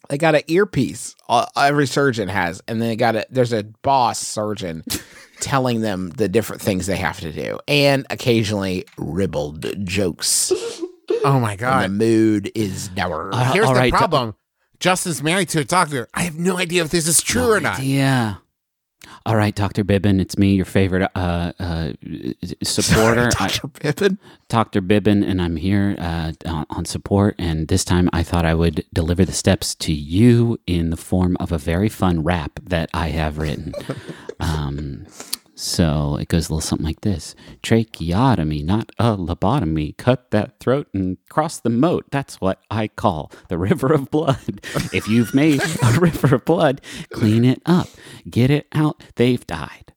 [0.09, 1.15] They got an earpiece.
[1.27, 3.25] Uh, every surgeon has, and then they got a.
[3.31, 4.83] There's a boss surgeon
[5.39, 10.51] telling them the different things they have to do, and occasionally ribald jokes.
[11.23, 11.83] Oh my And god.
[11.85, 13.29] the mood is dour.
[13.33, 14.35] Uh, Here's the right, problem.
[14.79, 16.07] Justin's married to a doctor.
[16.13, 17.81] I have no idea if this is true or not.
[17.81, 18.35] Yeah.
[19.25, 19.83] All right, Dr.
[19.83, 21.93] Bibbin, it's me, your favorite uh, uh,
[22.63, 23.29] supporter.
[23.29, 23.67] Dr.
[23.67, 24.17] Bibbin.
[24.49, 24.81] Dr.
[24.81, 27.35] Bibbin, and I'm here uh, on, on support.
[27.37, 31.37] And this time I thought I would deliver the steps to you in the form
[31.39, 33.73] of a very fun rap that I have written.
[34.39, 35.05] um,
[35.63, 39.95] so it goes a little something like this Tracheotomy, not a lobotomy.
[39.97, 42.05] Cut that throat and cross the moat.
[42.11, 44.59] That's what I call the river of blood.
[44.91, 46.81] if you've made a river of blood,
[47.13, 47.87] clean it up,
[48.29, 49.01] get it out.
[49.15, 49.93] They've died.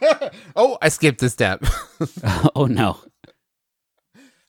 [0.56, 1.64] Oh, I skipped a step.
[2.56, 2.98] oh no.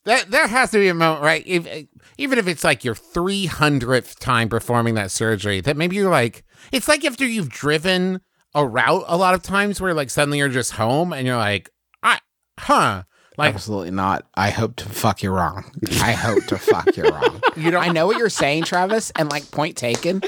[0.06, 1.44] That there has to be a moment, right?
[1.46, 1.88] If,
[2.18, 6.44] even if it's like your three hundredth time performing that surgery, that maybe you're like,
[6.72, 8.20] it's like after you've driven
[8.56, 11.70] a route a lot of times, where like suddenly you're just home and you're like,
[12.02, 12.20] I,
[12.60, 13.04] huh,
[13.38, 14.28] like Absolutely not.
[14.36, 15.72] I hope to fuck you wrong.
[16.02, 17.42] I hope to fuck you wrong.
[17.58, 17.84] you don't.
[17.84, 20.22] I know what you're saying, Travis, and like point taken,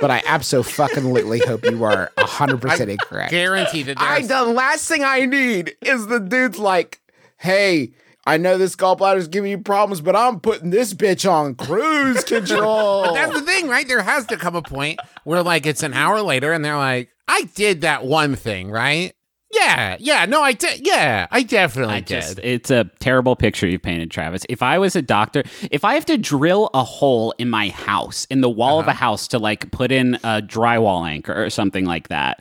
[0.00, 3.30] but I absolutely hope you are 100% incorrect.
[3.30, 3.86] Guaranteed.
[3.86, 7.00] that I the last thing I need is the dude's like,
[7.38, 7.92] hey,
[8.30, 13.02] I know this gallbladder's giving you problems, but I'm putting this bitch on cruise control.
[13.02, 13.88] But that's the thing, right?
[13.88, 17.10] There has to come a point where like it's an hour later and they're like,
[17.26, 19.12] I did that one thing, right?
[19.52, 20.86] Yeah, yeah, no, I did.
[20.86, 22.20] Yeah, I definitely I did.
[22.20, 24.46] just, it's a terrible picture you've painted, Travis.
[24.48, 28.26] If I was a doctor, if I have to drill a hole in my house,
[28.26, 28.98] in the wall of a uh-huh.
[28.98, 32.40] house to like put in a drywall anchor or something like that,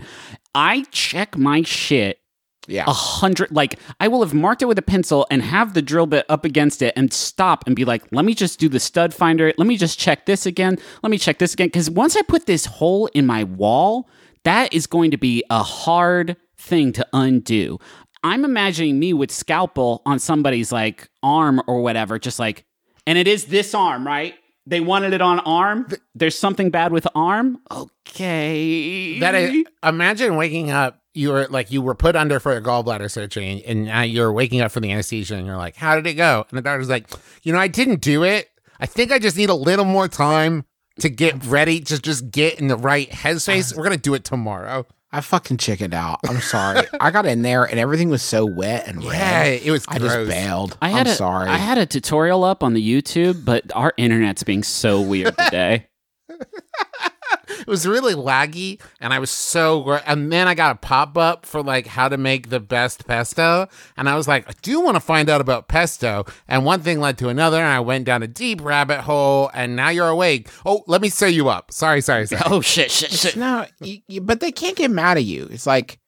[0.54, 2.20] I check my shit
[2.68, 2.84] yeah.
[2.88, 3.52] a hundred.
[3.52, 6.46] Like I will have marked it with a pencil and have the drill bit up
[6.46, 9.54] against it and stop and be like, let me just do the stud finder.
[9.58, 10.78] Let me just check this again.
[11.04, 11.68] Let me check this again.
[11.68, 14.10] Because once I put this hole in my wall,
[14.44, 17.80] that is going to be a hard thing to undo.
[18.24, 22.66] I'm imagining me with scalpel on somebody's like arm or whatever, just like,
[23.08, 24.36] and it is this arm, right?
[24.66, 25.88] They wanted it on arm.
[26.14, 27.60] There's something bad with arm.
[27.72, 29.20] Okay.
[29.20, 31.02] That is, imagine waking up.
[31.20, 34.32] You were like you were put under for a gallbladder surgery, and, and now you're
[34.32, 36.88] waking up from the anesthesia, and you're like, "How did it go?" And the doctor's
[36.88, 37.10] like,
[37.44, 38.50] "You know, I didn't do it.
[38.80, 40.64] I think I just need a little more time
[41.02, 43.76] to get ready, to just get in the right headspace.
[43.76, 46.20] We're gonna do it tomorrow." I fucking chickened out.
[46.28, 46.88] I'm sorry.
[47.02, 49.14] I got in there and everything was so wet and red.
[49.14, 49.86] Yeah, it was.
[49.88, 50.14] I gross.
[50.14, 50.78] just bailed.
[50.82, 51.50] I had am a, sorry.
[51.50, 55.88] I had a tutorial up on the YouTube, but our internet's being so weird today.
[57.60, 59.82] It was really laggy, and I was so.
[59.84, 63.06] gr- And then I got a pop up for like how to make the best
[63.08, 63.68] pesto,
[63.98, 66.26] and I was like, I do want to find out about pesto.
[66.48, 69.50] And one thing led to another, and I went down a deep rabbit hole.
[69.54, 70.50] And now you're awake.
[70.66, 71.72] Oh, let me set you up.
[71.72, 72.42] Sorry, sorry, sorry.
[72.46, 73.36] oh shit, shit, shit.
[73.36, 75.48] no, you, you- but they can't get mad at you.
[75.52, 76.00] It's like,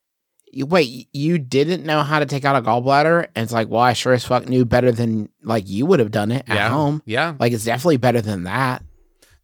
[0.54, 3.28] you, wait, you didn't know how to take out a gallbladder?
[3.36, 6.12] And it's like, well, I sure as fuck knew better than like you would have
[6.12, 7.02] done it at yeah, home.
[7.06, 7.36] yeah.
[7.40, 8.84] Like it's definitely better than that.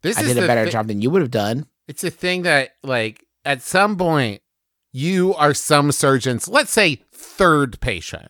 [0.02, 1.66] This I is did a better thi- job than you would have done.
[1.88, 4.42] It's a thing that, like, at some point,
[4.92, 8.28] you are some surgeon's, let's say, third patient.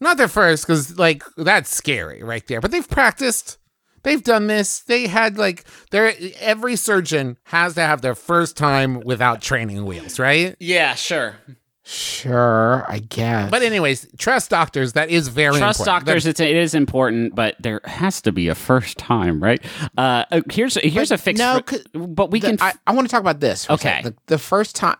[0.00, 2.60] Not their first, because, like, that's scary right there.
[2.60, 3.58] But they've practiced.
[4.02, 4.80] They've done this.
[4.80, 10.18] They had, like, their every surgeon has to have their first time without training wheels,
[10.18, 10.56] right?
[10.58, 11.36] Yeah, sure.
[11.88, 13.50] Sure, I guess.
[13.50, 14.94] But, anyways, trust doctors.
[14.94, 16.06] That is very Trust important.
[16.06, 16.26] doctors.
[16.26, 19.64] It's, it is important, but there has to be a first time, right?
[19.96, 21.38] Uh, uh, here's here's But a fix.
[21.38, 22.58] no, for- but we The- can.
[22.60, 23.66] I, I want to talk about this.
[23.66, 23.88] for Okay.
[23.98, 24.16] second.
[24.26, 24.96] The, the first time,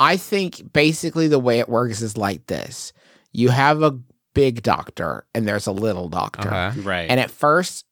[0.00, 2.92] I think basically the way it works is like this:
[3.32, 3.98] you have a
[4.34, 6.80] big doctor and there's a little doctor, Uh-huh.
[6.82, 7.10] right.
[7.10, 7.84] and at first,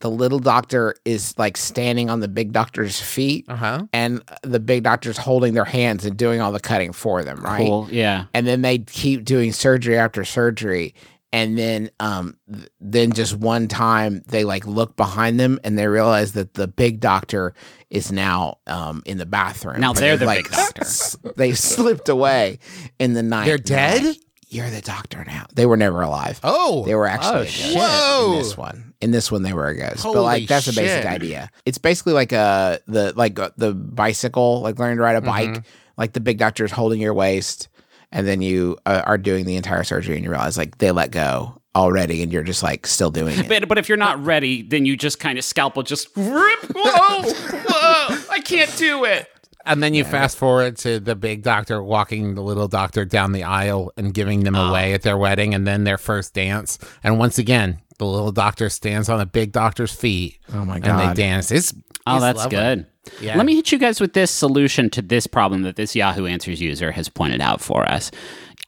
[0.00, 3.84] the little doctor is like standing on the big doctor's feet, Uh-huh.
[3.92, 7.58] and the big doctor's holding their hands and doing all the cutting for them, right?
[7.66, 7.88] cool.
[7.90, 8.24] Yeah.
[8.34, 10.94] and then they keep doing surgery after surgery
[11.30, 12.36] and then um
[12.80, 17.00] then just one time they like look behind them and they realize that the big
[17.00, 17.52] doctor
[17.90, 20.80] is now um in the bathroom Now they're the big doctor.
[20.82, 22.60] s- they slipped away
[22.98, 24.16] in the night They're dead?
[24.48, 25.46] You're the doctor now.
[25.54, 26.40] They were never alive.
[26.42, 27.76] Oh, They were actually Oh, a ghost shit.
[27.76, 28.32] Whoa.
[28.32, 28.94] in this one.
[29.00, 30.02] In this one, they were a ghost.
[30.04, 31.50] but like that's the basic idea.
[31.64, 35.50] It's basically like a the like uh, the bicycle, like learning to ride a bike.
[35.50, 35.68] Mm-hmm.
[35.96, 37.68] Like the big doctor's holding your waist,
[38.12, 41.10] and then you uh, are doing the entire surgery, and you realize like they let
[41.10, 43.48] go already, and you're just like still doing it.
[43.48, 46.60] But, but if you're not ready, then you just kind of scalpel, just rip.
[46.74, 48.18] Whoa, whoa!
[48.30, 49.28] I can't do it.
[49.68, 53.44] And then you fast forward to the big doctor walking the little doctor down the
[53.44, 54.70] aisle and giving them Oh.
[54.70, 56.78] away at their wedding and then their first dance.
[57.04, 60.90] And once again, the little doctor stands on the big doctor's feet oh my god!
[60.90, 61.50] and they dance.
[61.50, 61.74] It's
[62.06, 62.56] Oh, it's that's lovely.
[62.56, 62.86] good.
[63.20, 63.36] Yeah.
[63.36, 66.60] Let me hit you guys with this solution to this problem that this Yahoo Answers
[66.60, 68.10] user has pointed out for us.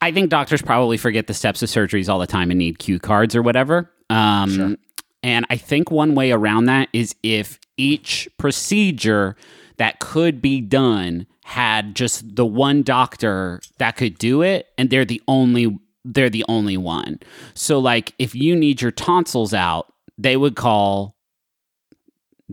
[0.02, 2.98] I think doctors probably forget the steps of surgeries all the time and need cue
[2.98, 3.90] cards or whatever.
[4.10, 4.76] Um,
[5.22, 9.36] And I think one way around that is if each procedure
[9.80, 15.06] that could be done had just the one doctor that could do it, and they're
[15.06, 17.18] the only they're the only one.
[17.54, 21.16] So like if you need your tonsils out, they would call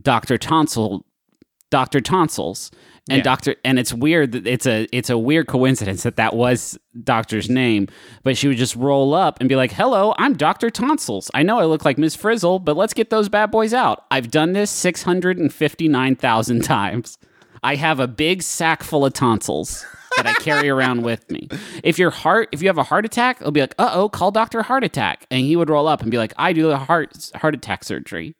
[0.02, 0.38] Dr.
[0.38, 1.04] Tonsil
[1.70, 2.00] Dr.
[2.00, 2.72] Tonsils
[3.10, 3.24] and Yeah.
[3.24, 3.56] Dr.
[3.64, 7.88] and it's weird that it's a it's a weird coincidence that that was doctor's name,
[8.24, 10.70] but she would just roll up and be like, "Hello, I'm Dr.
[10.70, 11.30] Tonsils.
[11.34, 14.06] I know I look like Miss Frizzle, but let's get those bad boys out.
[14.12, 17.18] I've done this 659,000 times.
[17.64, 21.48] I have a big sack full of tonsils." that I carry around with me.
[21.84, 24.32] If your heart, if you have a heart attack, it'll be like, uh oh, call
[24.32, 27.30] Doctor Heart Attack, and he would roll up and be like, I do the heart
[27.36, 28.34] heart attack surgery.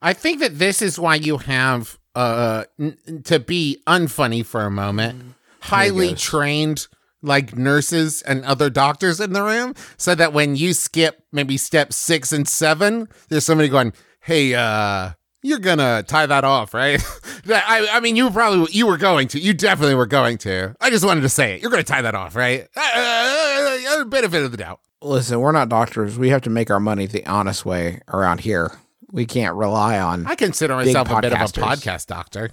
[0.00, 4.70] I think that this is why you have uh n- to be unfunny for a
[4.70, 6.86] moment, highly trained
[7.22, 11.92] like nurses and other doctors in the room, so that when you skip maybe step
[11.92, 15.12] six and seven, there's somebody going, "Hey, uh."
[15.44, 17.02] You're gonna tie that off, right?
[17.48, 19.40] I, I mean, you probably you were going to.
[19.40, 20.76] You definitely were going to.
[20.80, 21.62] I just wanted to say it.
[21.62, 22.68] You're gonna tie that off, right?
[22.76, 24.78] Uh, uh, benefit of the doubt.
[25.00, 26.16] Listen, we're not doctors.
[26.16, 28.70] We have to make our money the honest way around here.
[29.12, 30.26] We can't rely on.
[30.26, 32.50] I consider myself a bit of a podcast doctor.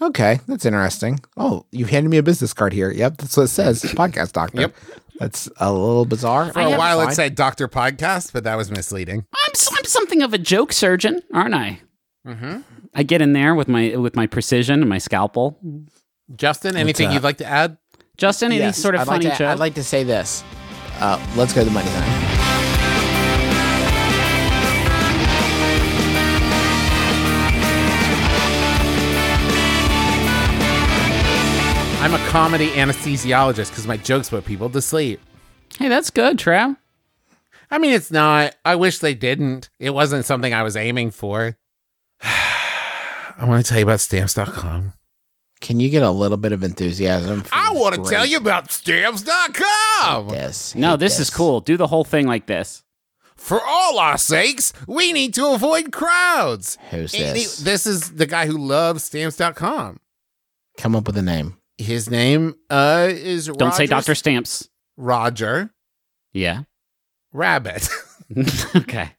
[0.00, 1.20] Okay, that's interesting.
[1.36, 2.90] Oh, you handed me a business card here.
[2.90, 3.82] Yep, that's what it says.
[3.94, 4.62] Podcast doctor.
[4.62, 4.74] Yep.
[5.20, 6.52] That's a little bizarre.
[6.52, 9.26] For a while, it said Doctor Podcast, but that was misleading.
[9.32, 11.80] I'm, s- I'm something of a joke surgeon, aren't I?
[12.26, 12.62] Mm-hmm.
[12.94, 15.60] I get in there with my with my precision and my scalpel.
[16.34, 17.76] Justin, anything uh, you'd like to add?
[18.16, 19.48] Justin, any Yes, sort of I'd funny like to, joke?
[19.50, 20.42] I'd like to say this.
[20.98, 22.41] Uh, let's go to the money time.
[32.02, 35.20] I'm a comedy anesthesiologist because my jokes put people to sleep.
[35.78, 36.76] hey, that's good, Trav.
[37.70, 38.56] I mean, it's not.
[38.64, 39.70] I wish they didn't.
[39.78, 41.56] It wasn't something I was aiming for.
[42.22, 44.94] I want to tell you about stamps.com.
[45.60, 47.42] Can you get a little bit of enthusiasm?
[47.42, 50.30] for I want to tell you about stamps.com.
[50.30, 50.74] Yes.
[50.74, 51.60] No, Hate this, is cool.
[51.60, 52.82] Do the whole thing like this.
[53.36, 56.78] For all our sakes, we need to avoid crowds.
[56.90, 57.58] Who's Any- this?
[57.58, 60.00] this is the guy who loves stamps.com.
[60.78, 61.56] Come up with a name.
[61.82, 63.58] His name uh, is Roger.
[63.58, 64.68] Don't say Doctor Stamps.
[64.96, 65.70] Roger
[66.32, 66.62] Yeah.
[67.32, 67.88] Rabbit.
[68.76, 69.10] okay.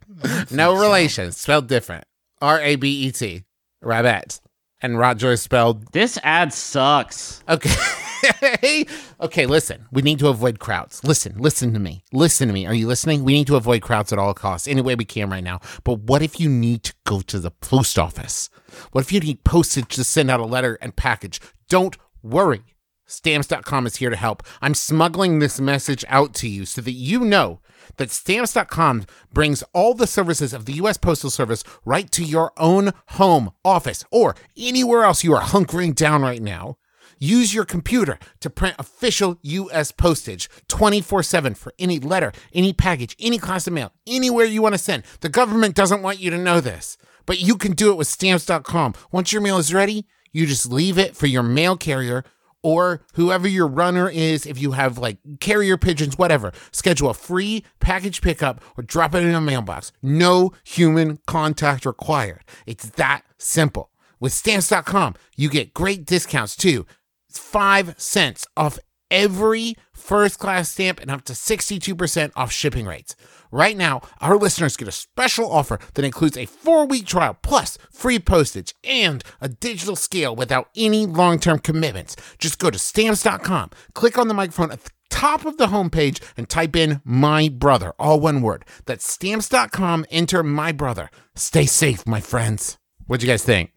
[0.51, 2.05] no relation, spelled different.
[2.41, 3.43] R A B E T.
[3.81, 4.39] Rabbit.
[4.81, 7.43] And Roger is spelled This ad sucks.
[7.47, 8.85] okay.
[9.21, 9.85] okay, listen.
[9.91, 11.03] We need to avoid crowds.
[11.03, 12.03] Listen, listen to me.
[12.11, 12.65] Listen to me.
[12.65, 13.23] Are you listening?
[13.23, 15.59] We need to avoid crowds at all costs, any way we can right now.
[15.83, 18.49] But what if you need to go to the post office?
[18.91, 21.39] What if you need postage to send out a letter and package?
[21.69, 22.63] Don't worry.
[23.05, 24.43] Stamps.com is here to help.
[24.61, 27.59] I'm smuggling this message out to you so that you know
[27.97, 30.97] that Stamps.com brings all the services of the U.S.
[30.97, 36.21] Postal Service right to your own home, office, or anywhere else you are hunkering down
[36.21, 36.77] right now.
[37.19, 39.91] Use your computer to print official U.S.
[39.91, 44.73] postage 24 7 for any letter, any package, any class of mail, anywhere you want
[44.73, 45.03] to send.
[45.21, 48.95] The government doesn't want you to know this, but you can do it with Stamps.com.
[49.11, 52.25] Once your mail is ready, you just leave it for your mail carrier
[52.63, 57.63] or whoever your runner is, if you have like carrier pigeons, whatever, schedule a free
[57.79, 59.91] package pickup or drop it in a mailbox.
[60.01, 62.43] No human contact required.
[62.65, 63.91] It's that simple.
[64.19, 66.85] With stamps.com, you get great discounts too.
[67.27, 68.79] It's five cents off
[69.11, 73.15] every first class stamp and up to 62% off shipping rates.
[73.53, 77.77] Right now, our listeners get a special offer that includes a four week trial plus
[77.91, 82.15] free postage and a digital scale without any long term commitments.
[82.39, 86.49] Just go to stamps.com, click on the microphone at the top of the homepage, and
[86.49, 88.65] type in my brother, all one word.
[88.85, 91.11] That's stamps.com, enter my brother.
[91.35, 92.79] Stay safe, my friends.
[93.05, 93.69] What'd you guys think?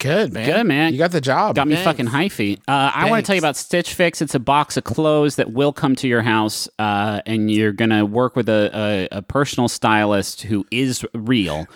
[0.00, 0.46] Good man.
[0.46, 0.92] Good, man.
[0.92, 1.56] You got the job.
[1.56, 1.84] Got me Thanks.
[1.86, 2.58] fucking hyphy.
[2.68, 4.22] Uh, I want to tell you about Stitch Fix.
[4.22, 8.04] It's a box of clothes that will come to your house, uh, and you're gonna
[8.06, 8.70] work with a,
[9.12, 11.66] a, a personal stylist who is real,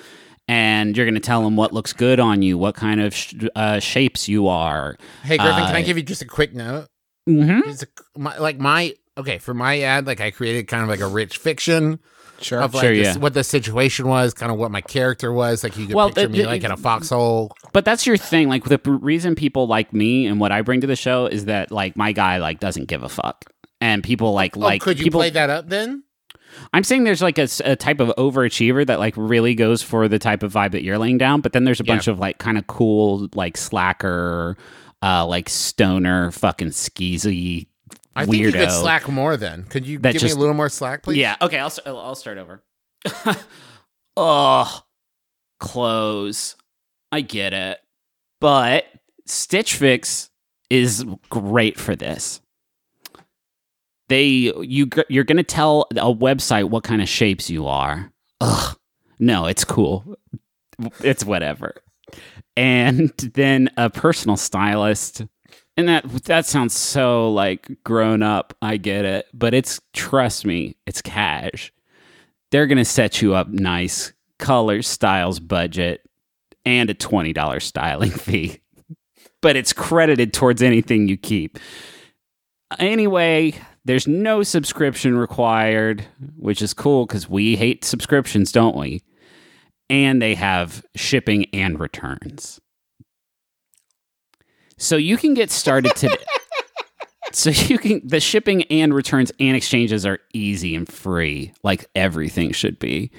[0.47, 3.81] and you're gonna tell them what looks good on you, what kind of sh- uh,
[3.81, 4.97] shapes you are.
[5.25, 6.87] Hey Griffin, can I Uh, give you just a quick note?
[7.29, 7.71] Mm-hmm.
[7.71, 11.07] A, my, like my okay for my ad, like I created kind of like a
[11.09, 11.99] rich fiction
[12.43, 12.61] Sure.
[12.61, 13.21] of like Sure, this- yeah.
[13.21, 15.63] what the situation was, kind of what my character was.
[15.65, 17.53] Like you could Well, picture the- me the- like in a foxhole.
[17.73, 18.49] But that's your thing.
[18.49, 21.71] Like the reason people like me and what I bring to the show is that
[21.71, 23.45] like my guy like doesn't give a fuck,
[23.81, 25.21] and people like like oh, could you people.
[25.21, 26.03] play that up then?
[26.75, 30.43] I'm saying there's like a type of overachiever that like really goes for the type
[30.43, 32.67] of vibe that you're laying down, but then there's a bunch of like kind of
[32.67, 34.59] cool like slacker,
[35.03, 37.69] uh, like stoner, fucking skeezy.
[38.15, 39.65] I think you could slack more then.
[39.65, 41.19] Could you give just- me a little more slack, please?
[41.19, 41.37] Yeah.
[41.41, 41.59] Okay.
[41.59, 42.63] I'll I'll start over.
[44.17, 44.83] oh,
[45.61, 46.57] clothes.
[47.11, 47.79] I get it,
[48.41, 48.87] but
[49.27, 50.31] Stitch Fix
[50.71, 52.41] is great for this.
[54.09, 54.25] They
[54.61, 58.13] you you're gonna tell a website what kind of shapes you are.
[58.41, 58.77] Ugh.
[59.19, 60.17] No, it's cool.
[61.03, 61.75] It's whatever.
[62.57, 65.23] And then a personal stylist.
[65.77, 68.55] And that that sounds so like grown up.
[68.61, 71.73] I get it, but it's trust me, it's cash.
[72.51, 76.03] They're gonna set you up nice, colors, styles, budget,
[76.67, 78.61] and a twenty dollars styling fee.
[79.41, 81.59] But it's credited towards anything you keep.
[82.79, 83.55] Anyway,
[83.85, 86.05] there's no subscription required,
[86.37, 89.03] which is cool because we hate subscriptions, don't we?
[89.91, 92.61] And they have shipping and returns.
[94.83, 96.17] So you can get started today.
[97.33, 102.51] so you can the shipping and returns and exchanges are easy and free, like everything
[102.51, 103.13] should be.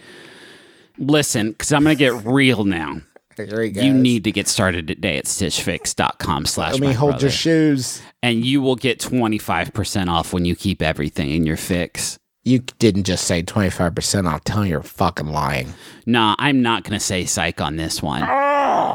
[0.98, 2.98] Listen, because I'm gonna get real now.
[3.36, 3.84] There he goes.
[3.84, 8.00] You need to get started today at stitchfix.com slash Let me hold brother, your shoes.
[8.22, 12.20] and you will get 25% off when you keep everything in your fix.
[12.44, 14.44] You didn't just say 25% off.
[14.44, 15.74] Tell me you're fucking lying.
[16.06, 18.22] Nah, I'm not going to say psych on this one.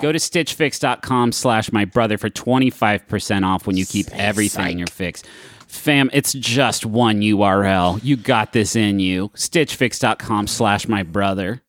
[0.01, 4.87] Go to stitchfix.com slash my brother for 25% off when you keep everything in your
[4.89, 5.23] fix.
[5.67, 8.03] Fam, it's just one URL.
[8.03, 9.29] You got this in you.
[9.31, 11.63] Stitchfix.com slash my brother.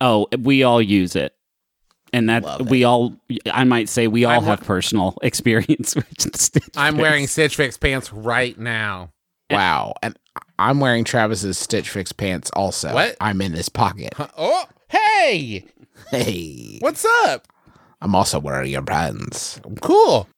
[0.00, 1.34] Oh, we all use it.
[2.12, 2.66] And that Love it.
[2.68, 3.14] we all,
[3.50, 7.02] I might say, we all I'm- have personal experience with Stitch I'm Fix.
[7.02, 9.10] wearing Stitch Fix pants right now.
[9.50, 9.94] Wow.
[10.02, 10.16] And
[10.58, 12.92] I'm wearing Travis's Stitch Fix pants also.
[12.92, 13.16] What?
[13.20, 14.12] I'm in this pocket.
[14.16, 15.64] Huh, Oh, hey,
[16.12, 16.76] Hey.
[16.80, 17.48] what's up?
[18.02, 19.58] I'm also wearing your pants.
[19.80, 20.28] Cool.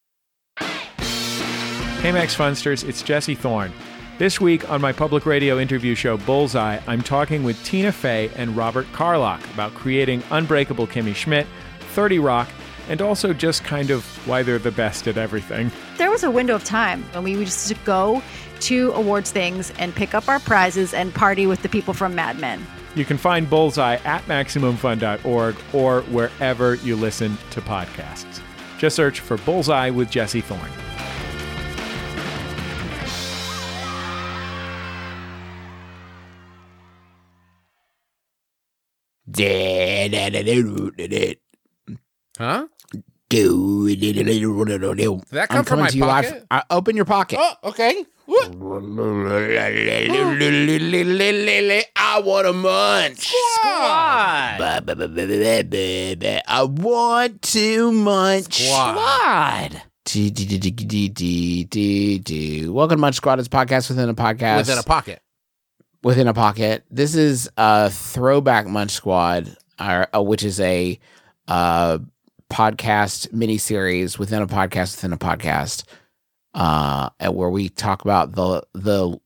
[0.61, 3.73] Hey, Max Funsters, it's Jesse Thorn.
[4.19, 8.57] This week on my public radio interview show Bullseye, I'm talking with Tina Fey and
[8.57, 11.49] Robert Carlock about creating Unbreakable Kimmy Schmidt,
[11.95, 12.49] 30 Rock,
[12.89, 15.73] and also just kind of why they're the best at everything.
[15.99, 18.23] There was a window of time when we would just go
[18.61, 22.39] to awards things and pick up our prizes and party with the people from Mad
[22.39, 22.65] Men.
[22.95, 28.41] You can find Bullseye at MaximumFun.org or wherever you listen to podcasts.
[28.79, 30.71] Just search for Bullseye with Jesse Thorn.
[42.39, 42.67] Huh?
[45.19, 46.47] Did that come from my pocket?
[46.51, 47.39] I, open your pocket.
[47.41, 48.05] Oh, okay.
[48.27, 48.55] What?
[51.97, 53.29] I want a munch.
[53.55, 54.59] Squad.
[56.49, 58.55] I want to munch.
[58.55, 59.83] Squad.
[62.71, 63.39] Welcome to Munch Squad.
[63.41, 64.57] It's a podcast within a podcast.
[64.59, 65.21] Within a pocket.
[66.03, 66.85] within a pocket.
[66.91, 70.99] This is a throwback Munch Squad, uh, uh, which is a
[71.49, 71.99] uh,
[72.51, 75.85] podcast miniseries within a podcast within a podcast,
[76.55, 79.19] uh, and where we talk about the the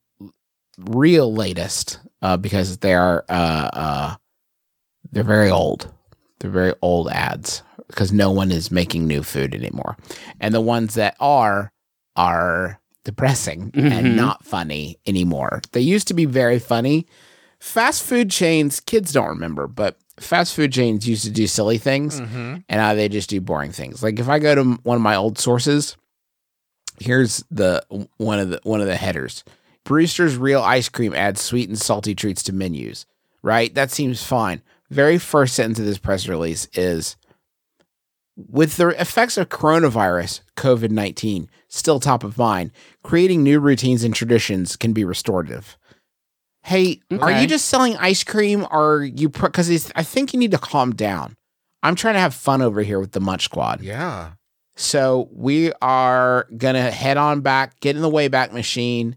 [0.78, 4.16] real latest uh, because they are uh, uh,
[5.12, 5.92] they're very old.
[6.40, 9.96] They're very old ads because no one is making new food anymore,
[10.40, 11.72] and the ones that are
[12.16, 13.92] are depressing Mhm.
[13.92, 15.62] and not funny anymore.
[15.72, 17.06] They used to be very funny.
[17.58, 22.20] Fast food chains, kids don't remember, but fast food chains used to do silly things,
[22.20, 22.36] Mm-hmm.
[22.68, 24.02] and now they just do boring things.
[24.02, 25.96] Like if I go to one of my old sources,
[27.00, 27.84] here's the
[28.16, 29.44] one of the one of the headers.
[29.84, 33.06] Brewster's Real Ice Cream adds sweet and salty treats to menus.
[33.42, 33.72] Right?
[33.74, 34.62] That seems fine.
[34.90, 37.16] Very first sentence of this press release is
[38.36, 42.70] with the effects of coronavirus, COVID 19, still top of mind,
[43.02, 45.76] creating new routines and traditions can be restorative.
[46.62, 50.58] Hey, are you just selling ice cream or you, because I think you need to
[50.58, 51.36] calm down.
[51.82, 53.80] I'm trying to have fun over here with the Munch Squad.
[53.80, 54.32] Yeah.
[54.80, 59.16] So we are gonna head on back, get in the Wayback Machine,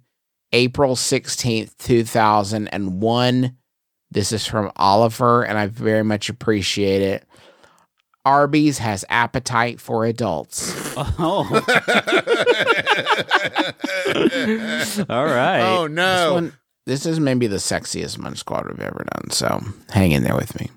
[0.52, 3.56] April 16th, 2001.
[4.10, 7.28] This is from Oliver, and I very much appreciate it.
[8.26, 10.74] Arby's has appetite for adults.
[10.98, 11.46] Oh.
[15.10, 15.62] All right.
[15.62, 16.34] Oh This no.
[16.34, 16.54] one,
[16.88, 19.30] this is maybe the sexiest Munch Squad we've ever done.
[19.30, 20.72] So hang in there with me.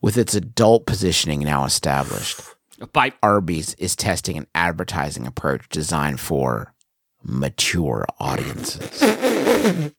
[0.00, 2.40] With its adult positioning now established,
[2.92, 3.12] Bye.
[3.22, 6.74] Arby's is testing an advertising approach designed for
[7.22, 9.00] mature audiences.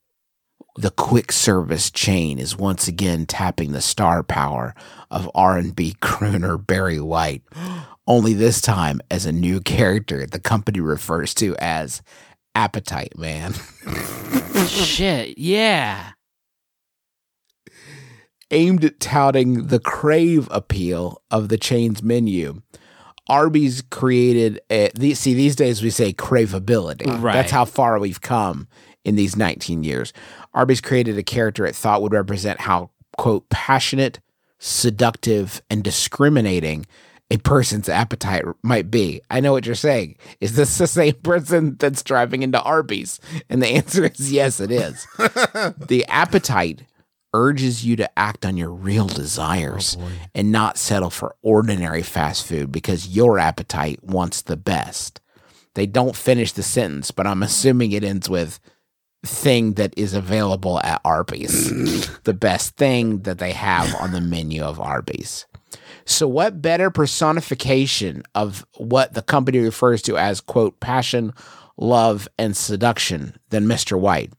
[0.77, 4.75] the quick service chain is once again tapping the star power
[5.09, 7.43] of R&B crooner Barry White,
[8.05, 12.01] only this time as a new character the company refers to as
[12.55, 13.53] Appetite Man.
[14.67, 15.37] Shit.
[15.37, 16.11] Yeah.
[18.51, 22.61] Aimed at touting the crave appeal of the chain's menu.
[23.29, 27.07] Arby's created a, these, see these days we say craveability.
[27.21, 27.33] Right.
[27.33, 28.67] That's how far we've come
[29.03, 30.13] in these 19 years.
[30.53, 34.19] Arby's created a character it thought would represent how quote passionate,
[34.59, 36.85] seductive, and discriminating
[37.29, 39.21] a person's appetite might be.
[39.29, 40.17] I know what you're saying.
[40.39, 43.19] Is this the same person that's driving into Arby's?
[43.49, 45.05] And the answer is yes, it is.
[45.17, 46.83] the appetite
[47.33, 52.45] urges you to act on your real desires oh, and not settle for ordinary fast
[52.45, 55.21] food because your appetite wants the best.
[55.75, 58.59] They don't finish the sentence, but I'm assuming it ends with
[59.25, 62.17] thing that is available at Arby's.
[62.23, 65.45] the best thing that they have on the menu of Arby's.
[66.05, 71.33] So, what better personification of what the company refers to as, quote, passion,
[71.77, 73.99] love, and seduction than Mr.
[73.99, 74.31] White?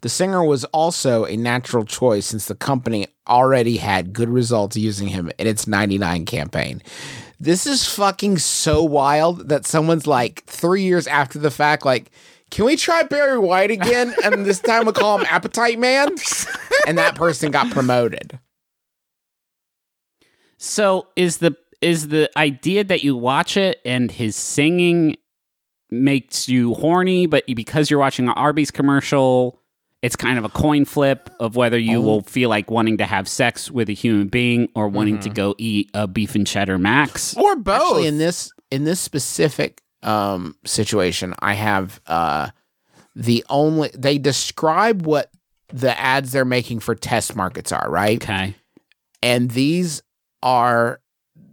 [0.00, 5.08] The singer was also a natural choice since the company already had good results using
[5.08, 6.82] him in its 99 campaign.
[7.38, 12.10] This is fucking so wild that someone's like three years after the fact, like,
[12.50, 14.14] can we try Barry White again?
[14.24, 16.08] And this time we'll call him Appetite Man?
[16.86, 18.38] And that person got promoted.
[20.58, 25.16] So is the is the idea that you watch it and his singing
[25.90, 29.60] makes you horny, but because you're watching an Arby's commercial,
[30.02, 32.02] it's kind of a coin flip of whether you Oh.
[32.02, 35.54] will feel like wanting to have sex with a human being or wanting to go
[35.58, 37.36] eat a beef and cheddar max.
[37.36, 37.80] Or both.
[37.82, 42.50] Actually, in this in this specific um, situation, I have uh,
[43.14, 45.30] the only they describe what
[45.72, 48.22] the ads they're making for test markets are, right?
[48.22, 48.54] Okay.
[49.22, 50.02] And these
[50.42, 51.00] are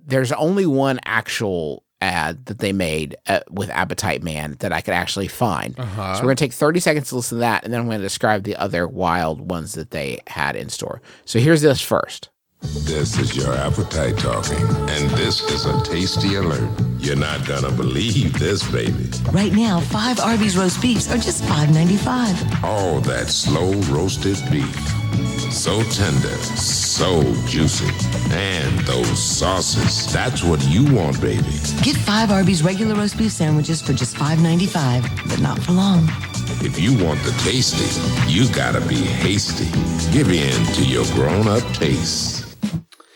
[0.07, 4.93] there's only one actual ad that they made uh, with Appetite Man that I could
[4.93, 5.77] actually find.
[5.79, 6.15] uh-huh.
[6.15, 8.43] So we're gonna take 30 seconds to listen to that, and then I'm gonna describe
[8.43, 11.01] the other wild ones that they had in store.
[11.25, 12.29] So here's this first.
[12.61, 16.69] This is your appetite talking, and this is a tasty alert.
[16.99, 19.09] You're not gonna believe this, baby.
[19.31, 22.63] Right now, five Arby's roast beefs are just $5.95.
[22.63, 24.98] All that slow roasted beef.
[25.51, 27.87] So tender, so juicy.
[28.31, 30.11] And those sauces.
[30.13, 31.41] That's what you want, baby.
[31.81, 36.07] Get five Arby's regular roast beef sandwiches for just $5.95, but not for long.
[36.61, 39.65] If you want the tasty, you gotta be hasty.
[40.11, 42.55] Give in to your grown up taste.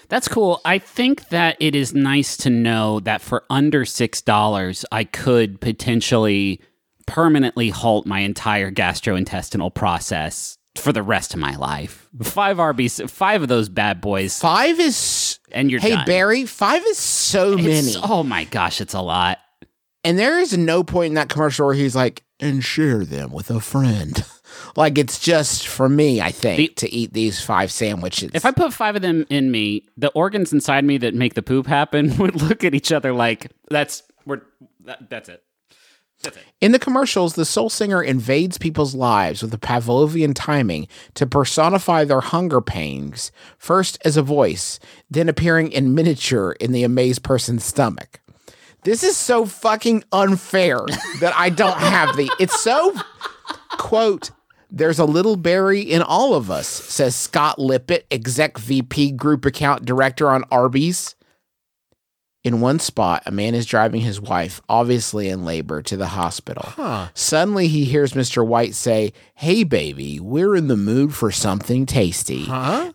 [0.09, 0.61] That's cool.
[0.65, 6.61] I think that it is nice to know that for under $6, I could potentially
[7.05, 12.07] permanently halt my entire gastrointestinal process for the rest of my life.
[12.21, 16.05] Five Arby's, five of those bad boys, Five is and you're hey done.
[16.05, 16.45] Barry.
[16.45, 18.05] Five is so It's- many.
[18.07, 19.39] Oh my gosh, it's a lot.
[20.03, 23.49] And there is no point in that commercial where he's like, and share them with
[23.49, 24.25] a friend.
[24.75, 28.31] like it's just for me, I think, The- to eat these five sandwiches.
[28.33, 31.43] If I put five of them in me, the organs inside me that make the
[31.43, 34.41] poop happen would look at each other like, "That's we're
[34.85, 35.43] that, that's it."
[36.61, 42.05] In the commercials, the soul singer invades people's lives with a Pavlovian timing to personify
[42.05, 47.65] their hunger pains, first as a voice, then appearing in miniature in the amazed person's
[47.65, 48.21] stomach.
[48.83, 50.79] This is so fucking unfair
[51.19, 52.29] that I don't have the.
[52.39, 52.93] It's so,
[53.77, 54.31] quote,
[54.71, 59.85] there's a little Barry in all of us, says Scott Lippett, exec VP group account
[59.85, 61.15] director on Arby's.
[62.43, 66.73] In one spot, a man is driving his wife, obviously in labor, to the hospital.
[67.13, 68.45] Suddenly, he hears Mr.
[68.45, 72.43] White say, Hey, baby, we're in the mood for something tasty.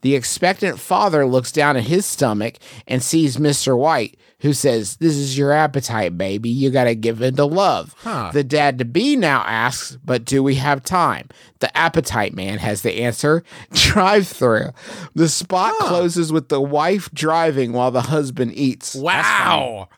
[0.02, 3.74] The expectant father looks down at his stomach and sees Mr.
[3.76, 6.48] White, who says, This is your appetite, baby.
[6.48, 7.94] You got to give in to love.
[8.32, 11.28] The dad to be now asks, But do we have time?
[11.60, 14.70] The appetite man has the answer drive through.
[15.14, 18.94] The spot closes with the wife driving while the husband eats.
[18.94, 19.88] Wow.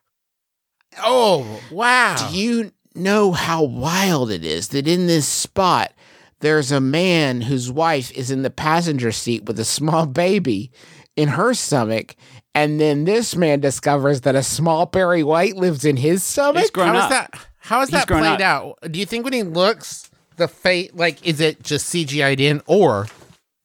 [1.03, 2.17] Oh, wow.
[2.31, 5.93] Do you know how wild it is that in this spot
[6.41, 10.73] there's a man whose wife is in the passenger seat with a small baby
[11.17, 12.17] in her stomach,
[12.55, 16.63] and then this man discovers that a small Barry White lives in his stomach?
[16.63, 17.11] He's grown How is up.
[17.11, 17.47] that?
[17.59, 18.79] How is He's that played up.
[18.83, 18.93] out?
[18.93, 23.07] Do you think when he looks, the face like is it just CGI'd in, or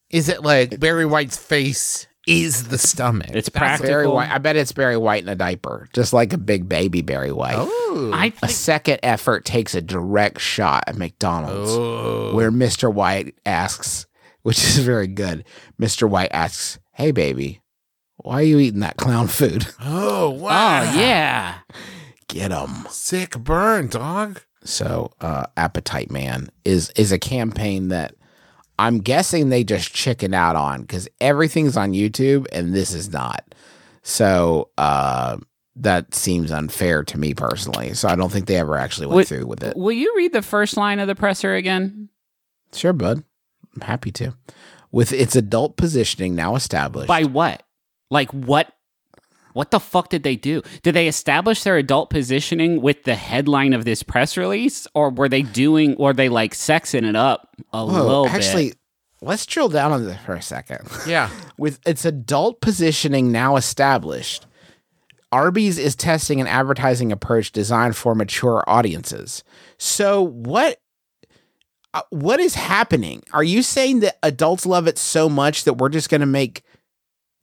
[0.10, 3.30] is it like Barry White's face is the stomach?
[3.34, 3.88] It's practical.
[3.92, 4.30] Barry White.
[4.30, 7.58] I bet it's Barry White in a diaper, just like a big baby Barry White.
[7.58, 8.12] Ooh.
[8.14, 12.36] I A think second effort takes a direct shot at McDonald's, Oh.
[12.36, 12.94] where Mr.
[12.94, 14.06] White asks,
[14.44, 15.46] which is very good.
[15.82, 16.08] Mr.
[16.10, 17.62] White asks, Hey, baby,
[18.18, 19.68] why are you eating that clown food?
[19.82, 20.82] Oh wow!
[20.82, 21.60] Oh yeah.
[22.28, 22.88] Get him.
[22.90, 24.42] sick burn, dog.
[24.64, 28.16] So, uh, Appetite Man is is a campaign that
[28.80, 33.54] I'm guessing they just chicken out on because everything's on YouTube and this is not.
[34.02, 35.38] So, uh,
[35.76, 37.94] that seems unfair to me personally.
[37.94, 39.78] So, I don't think they ever actually went Would- through with it.
[39.78, 42.10] Will you read the first line of the presser again?
[42.74, 43.24] Sure, bud.
[43.76, 44.34] I'm happy to.
[44.92, 47.08] With its adult positioning now established.
[47.08, 47.62] By what?
[48.10, 48.72] Like what?
[49.54, 50.62] What the fuck did they do?
[50.84, 55.30] Did they establish their adult positioning with the headline of this press release, or were
[55.30, 58.78] they doing, or they like sexing it up a Whoa, little actually, bit?
[59.22, 60.90] let's drill down on this for a second.
[61.08, 61.30] Yeah.
[61.58, 64.46] With its adult positioning now established,
[65.32, 69.44] Arby's is testing an advertising approach designed for mature audiences.
[69.78, 70.82] So what
[71.94, 73.24] uh, what is happening?
[73.32, 76.62] Are you saying that adults love it so much that we're just going to make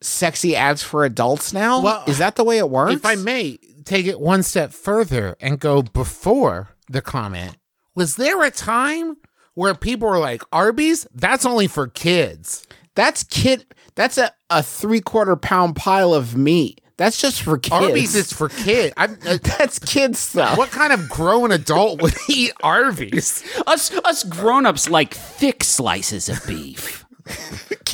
[0.03, 1.81] sexy ads for adults now?
[1.81, 2.93] Well, is that the way it works?
[2.93, 7.57] If I may take it one step further and go before the comment,
[7.95, 9.17] was there a time
[9.53, 12.67] where people were like, Arby's, that's only for kids?
[12.95, 16.81] That's kid that's a, a three quarter pound pile of meat.
[16.97, 17.73] That's just for kids.
[17.73, 18.93] Arby's is for kids.
[18.97, 20.57] Uh, that's kids stuff.
[20.57, 23.43] what kind of grown adult would eat Arby's?
[23.65, 27.03] Us, us grown-ups like thick slices of beef.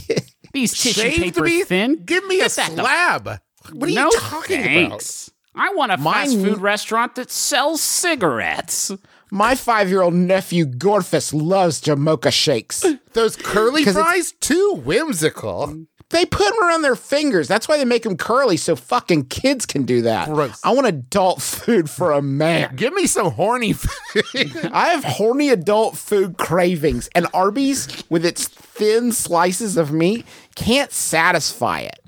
[0.60, 1.68] These tissue Shaved paper beef?
[1.68, 2.04] thin.
[2.06, 3.40] Give me a Get the- slab.
[3.72, 5.32] What are no you talking thanks.
[5.56, 8.92] I want a fast Mine- food restaurant that sells cigarettes.
[9.32, 12.84] My five year old nephew Gorfus loves Jamocha shakes.
[13.14, 14.34] Those curly fries?
[14.40, 15.86] Too whimsical.
[16.12, 17.48] They put them around their fingers.
[17.48, 20.28] That's why they make them curly so fucking kids can do that.
[20.28, 20.60] Gross.
[20.64, 22.76] I want adult food for a man.
[22.76, 24.26] Give me some horny food.
[24.74, 28.48] I have horny adult food cravings, and Arby's, with its
[28.80, 30.26] thin slices of meat,
[30.56, 32.00] can't satisfy it.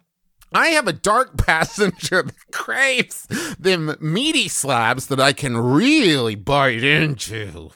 [0.54, 3.28] I have a dark passenger that craves
[3.60, 7.72] them meaty slabs that I can really bite into.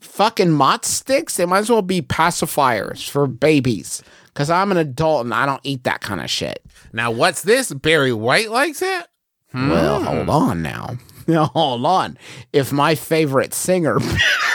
[0.00, 4.02] Fucking mott sticks, they might as well be pacifiers for babies.
[4.26, 6.60] Because I'm an adult and I don't eat that kind of shit.
[6.92, 7.72] Now, what's this?
[7.72, 9.06] Barry White likes it?
[9.54, 10.06] Well, hmm.
[10.06, 10.96] hold on now.
[11.26, 12.18] Now, hold on.
[12.52, 13.98] If my favorite singer,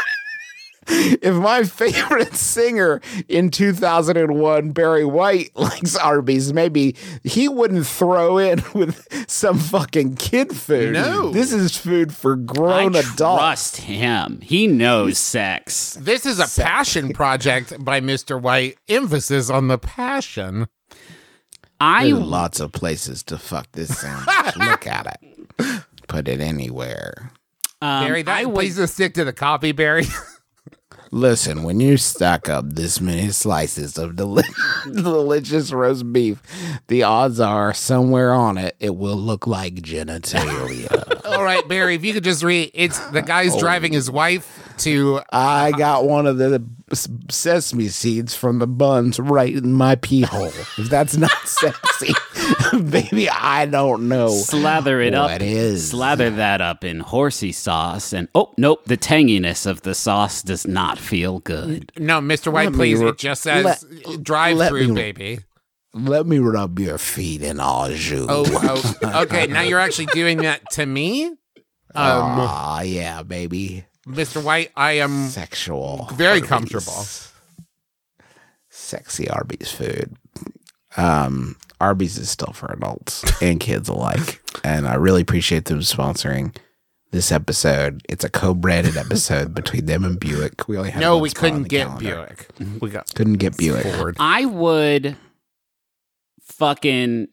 [0.90, 8.64] if my favorite singer in 2001, Barry White, likes Arby's, maybe he wouldn't throw in
[8.74, 10.94] with some fucking kid food.
[10.94, 11.32] No.
[11.32, 13.18] This is food for grown I adults.
[13.42, 14.40] trust him.
[14.42, 15.96] He knows sex.
[16.00, 18.42] This is a passion project by Mr.
[18.42, 18.78] White.
[18.88, 20.68] Emphasis on the passion.
[21.80, 24.56] I There's lots of places to fuck this sandwich.
[24.58, 25.84] Look at it.
[26.08, 27.32] Put it anywhere.
[27.82, 30.06] um, Barry, that I would please just stick to the copy, Barry.
[31.12, 34.44] Listen, when you stack up this many slices of deli-
[34.94, 36.42] delicious roast beef,
[36.88, 41.16] the odds are somewhere on it it will look like genitalia.
[41.34, 43.60] All right, Barry, if you could just read it's the guy's oh.
[43.60, 46.64] driving his wife to I got one of the
[47.30, 50.48] sesame seeds from the buns right in my pee hole.
[50.78, 52.14] If that's not sexy,
[52.90, 54.30] baby, I don't know.
[54.30, 55.30] slather it up.
[55.32, 55.90] What is?
[55.92, 60.66] Slather that up in horsey sauce, and oh nope, the tanginess of the sauce does
[60.68, 61.92] not feel good.
[61.98, 62.52] No, Mr.
[62.52, 63.00] White, Let please.
[63.00, 65.40] re- it just says let- drive let through, me- baby.
[65.94, 68.28] Let me rub your feet in au jus.
[68.30, 69.48] Oh, oh, okay.
[69.48, 71.36] Now you're actually doing that to me, um,
[71.96, 73.86] Ah, yeah, baby.
[74.08, 74.44] Mr.
[74.44, 74.72] White.
[74.76, 76.10] I am Sexual.
[76.14, 76.50] very Arby's.
[76.50, 77.06] comfortable.
[78.70, 80.16] Sexy Arby's food.
[80.98, 84.42] Um, Arby's is still for adults and kids alike.
[84.64, 86.56] And I really appreciate them sponsoring
[87.12, 88.02] this episode.
[88.10, 90.68] It's a co-branded episode between them and Buick.
[90.68, 92.36] We only had No, we couldn't get calendar.
[92.60, 92.82] Buick.
[92.82, 93.86] We got Couldn't get Buick.
[93.96, 94.16] Ford.
[94.20, 95.16] I would
[96.50, 97.28] fucking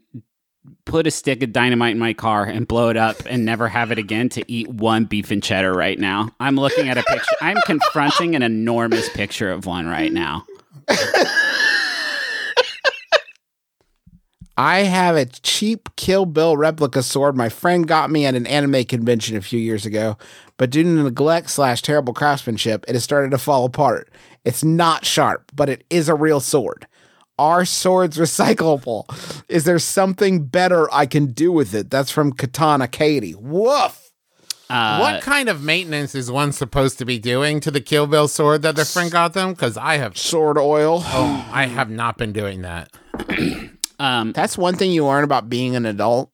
[0.85, 3.93] put a stick of dynamite in my car and blow it up and never have
[3.93, 6.31] it again to eat one beef and cheddar right now.
[6.41, 7.37] I'm looking at a picture.
[7.41, 10.45] I'm confronting an enormous picture of one right now.
[14.59, 18.85] I have a cheap Kill Bill replica sword my friend got me at an anime
[18.85, 20.17] convention a few years ago,
[20.57, 24.09] but due to neglect slash terrible craftsmanship, it has started to fall apart.
[24.47, 26.87] It's not sharp, but it is a real sword.
[27.39, 29.05] Are swords recyclable?
[29.49, 31.91] Is there something better I can do with it?
[31.91, 33.35] That's from Katana Katie.
[33.35, 34.03] Woof!
[34.69, 38.27] Uh, what kind of maintenance is one supposed to be doing to the Kill Bill
[38.27, 39.53] sword that their friend got them?
[39.53, 41.03] Because I have, Sword oil.
[41.05, 42.91] oh, I have not been doing that.
[43.99, 46.31] Um, That's one thing you learn about being an adult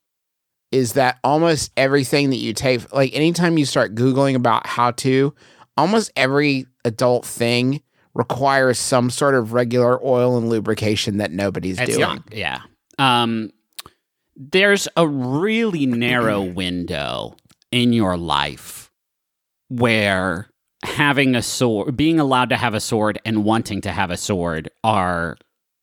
[0.72, 5.32] is that almost everything that you take, like anytime you start Googling about how to,
[5.76, 7.80] almost every adult thing
[8.14, 12.00] requires some sort of regular oil and lubrication that nobody's It's doing.
[12.00, 12.60] not- Yeah.
[12.98, 13.50] Um,
[14.36, 17.36] there's a really narrow window
[17.70, 18.90] in your life
[19.68, 20.48] where
[20.84, 24.68] having a sword, being allowed to have a sword, and wanting to have a sword
[24.84, 25.36] are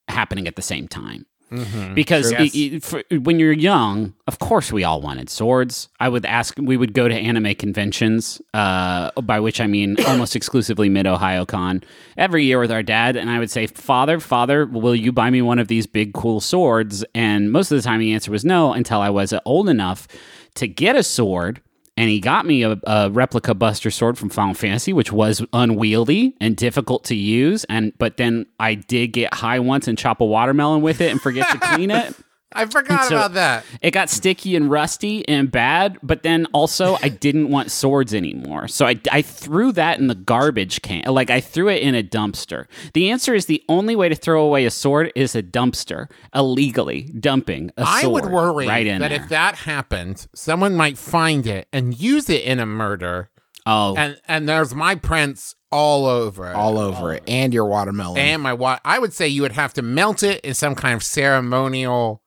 [0.07, 1.25] happening at the same time.
[1.51, 1.93] Mm-hmm.
[1.95, 2.51] Because Yes.
[2.55, 5.89] i- i- for, when you're young, of course we all wanted swords.
[5.99, 10.35] I would ask, we would go to anime conventions, uh, by which I mean almost
[10.35, 11.81] exclusively Mid Ohio Con,
[12.17, 15.41] every year with our dad, and I would say, "Father, father, will you buy me
[15.41, 18.73] one of these big cool swords?" And most of the time, the answer was no.
[18.73, 20.07] Until I was old enough
[20.55, 21.61] to get a sword.
[21.99, 26.33] And he got me a, a replica Buster sword from Final Fantasy, which was unwieldy
[26.39, 27.65] and difficult to use.
[27.65, 31.21] And but then I did get high once and chop a watermelon with it and
[31.21, 32.15] forget to clean it.
[32.51, 33.63] I forgot So- about that.
[33.81, 38.67] It got sticky and rusty and bad, but then also I didn't want swords anymore.
[38.67, 41.03] So I, I threw that in the garbage can.
[41.05, 42.65] Like I threw it in a dumpster.
[42.93, 47.11] The answer is the only way to throw away a sword is a dumpster, illegally
[47.19, 49.21] dumping a I sword I would worry right in that there.
[49.21, 53.29] if that happened, someone might find it and use it in a murder,
[53.67, 56.55] oh, and and there's my prints all over it.
[56.55, 57.23] All over it.
[57.27, 58.17] And your watermelon.
[58.17, 60.95] and my wa- I would say you would have to melt it in some kind
[60.95, 62.23] of ceremonial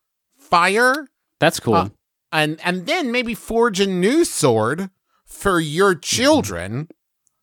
[0.53, 1.09] fire,
[1.41, 1.75] that's cool.
[1.75, 1.89] uh,
[2.31, 4.91] and and then maybe forge a new sword
[5.27, 6.89] for your children,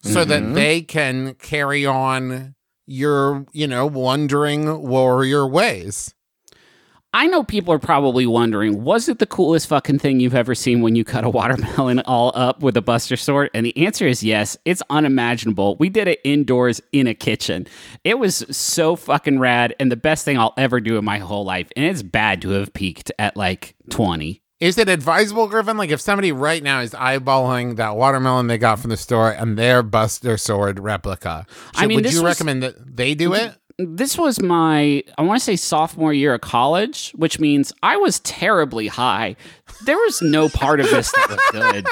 [0.03, 0.53] so that Mhm.
[0.53, 2.55] they can carry on
[2.85, 6.13] your you know wandering warrior ways.
[7.11, 10.81] I know people are probably wondering, was it the coolest fucking thing you've ever seen
[10.81, 13.49] when you cut a watermelon all up with a buster sword?
[13.55, 14.57] And the answer is yes.
[14.63, 15.75] It's unimaginable.
[15.77, 17.65] We did it indoors in a kitchen.
[18.03, 21.43] It was so fucking rad and the best thing I'll ever do in my whole
[21.43, 21.69] life.
[21.75, 24.43] And it's bad to have peaked at like 20.
[24.59, 25.77] Is it advisable, Griffin?
[25.77, 29.57] Like if somebody right now is eyeballing that watermelon they got from the store and
[29.57, 33.55] their Buster Sword replica, I mean, would you was- recommend that they do it?
[33.81, 38.19] This was my, I want to say sophomore year of college, which means I was
[38.19, 39.37] terribly high.
[39.85, 41.87] There was no part of this that was good.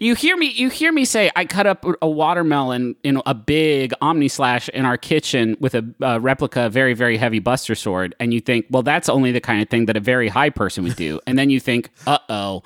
[0.00, 0.46] You hear me.
[0.52, 4.86] You hear me say I cut up a watermelon in a big Omni Slash in
[4.86, 9.08] our kitchen with a replica, very very heavy Buster sword, and you think, well, that's
[9.08, 11.60] only the kind of thing that a very high person would do, and then you
[11.60, 12.62] think, uh oh,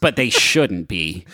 [0.00, 1.24] but they shouldn't be.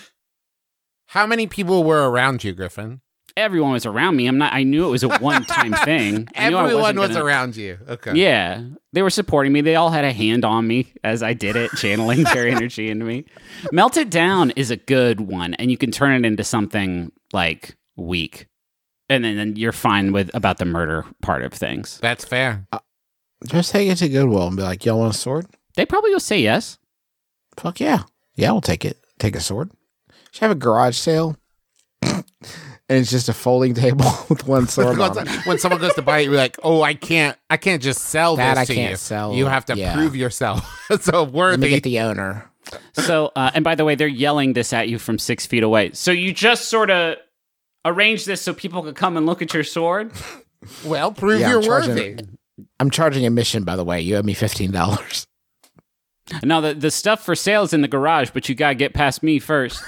[1.06, 3.00] How many people were around you, Griffin?
[3.36, 4.26] Everyone was around me.
[4.26, 4.52] I'm not.
[4.52, 6.28] I knew it was a one time thing.
[6.36, 7.78] I knew I Everyone wasn't was gonna- around you.
[7.88, 8.14] Okay.
[8.14, 8.62] Yeah,
[8.92, 9.60] they were supporting me.
[9.62, 13.04] They all had a hand on me as I did it, channeling their energy into
[13.04, 13.24] me.
[13.72, 17.76] Melt it down is a good one, and you can turn it into something like
[17.96, 18.46] weak,
[19.08, 21.98] and then, then you're fine with about the murder part of things.
[22.02, 22.66] That's fair.
[22.72, 22.78] Uh,
[23.46, 25.46] just take it to Goodwill and be like, y'all want a sword?
[25.76, 26.78] They probably will say yes.
[27.56, 28.02] Fuck yeah.
[28.36, 28.98] Yeah, we'll take it.
[29.18, 29.70] Take a sword.
[30.30, 31.36] Should have a garage sale.
[32.88, 36.20] And it's just a folding table with one sword on when someone goes to buy
[36.20, 38.90] it, you're like, "Oh, I can't, I can't just sell That this I to can't
[38.90, 38.96] you.
[38.96, 39.94] sell, You have to yeah.
[39.94, 40.60] prove yourself."
[41.00, 41.68] so Let me worthy.
[41.70, 42.50] get the owner.
[42.94, 45.90] So, uh, and by the way, they're yelling this at you from six feet away.
[45.92, 47.16] So you just sort of
[47.84, 50.12] arrange this so people could come and look at your sword.
[50.84, 52.16] well, prove Yeah, I'm you're charging- worthy.
[52.78, 54.00] I'm charging admission, by the way.
[54.00, 55.26] You owe me $15.
[56.44, 59.22] Now the the stuff for sale is in the garage, but you gotta get past
[59.22, 59.82] me first.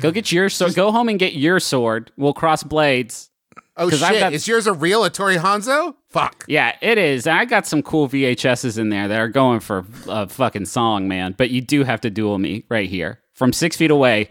[0.00, 0.74] Go get your sword.
[0.74, 2.10] Go home and get your sword.
[2.16, 3.30] We'll cross blades.
[3.76, 4.00] Oh shit!
[4.00, 5.94] got- Is yours a real Hattori Hanzo?
[6.10, 6.44] Fuck.
[6.46, 7.26] Yeah, it is.
[7.26, 11.34] I got some cool VHSs in there that are going for a fucking song, man.
[11.38, 14.28] But you do have to duel me right here from six feet away,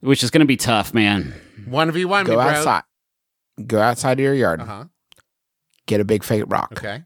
[0.00, 1.34] which is gonna be tough, man.
[1.66, 2.44] One v one, me, Go bro.
[2.48, 2.82] outside.
[3.66, 4.60] Go outside of your yard.
[4.60, 4.84] Uh huh.
[5.86, 6.72] get a big fake rock.
[6.72, 7.04] Okay.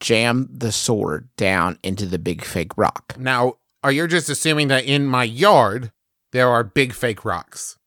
[0.00, 3.14] Jam the sword down into the big fake rock.
[3.18, 5.92] Now, are you just assuming that in my yard
[6.34, 7.78] there are big fake rocks?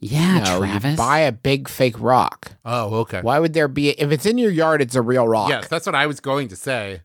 [0.00, 0.92] Yeah, no, Travis.
[0.92, 2.52] you buy a big fake rock.
[2.64, 3.20] Oh, okay.
[3.20, 4.80] Why would there be if it's in your yard?
[4.80, 5.50] It's a real rock.
[5.50, 7.02] Yes, that's what I was going to say.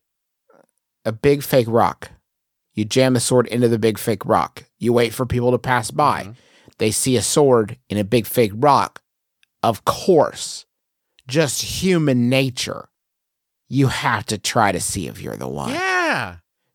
[1.03, 2.11] a big fake rock.
[2.75, 4.63] You jam the sword into the big fake rock.
[4.77, 6.23] You wait for people to pass by.
[6.23, 6.35] Mhm.
[6.77, 9.01] They see a sword in a big fake rock.
[9.63, 10.65] Of course,
[11.27, 12.89] just human nature.
[13.67, 15.71] You have to try to see if you're the one.
[15.71, 15.90] Yeah.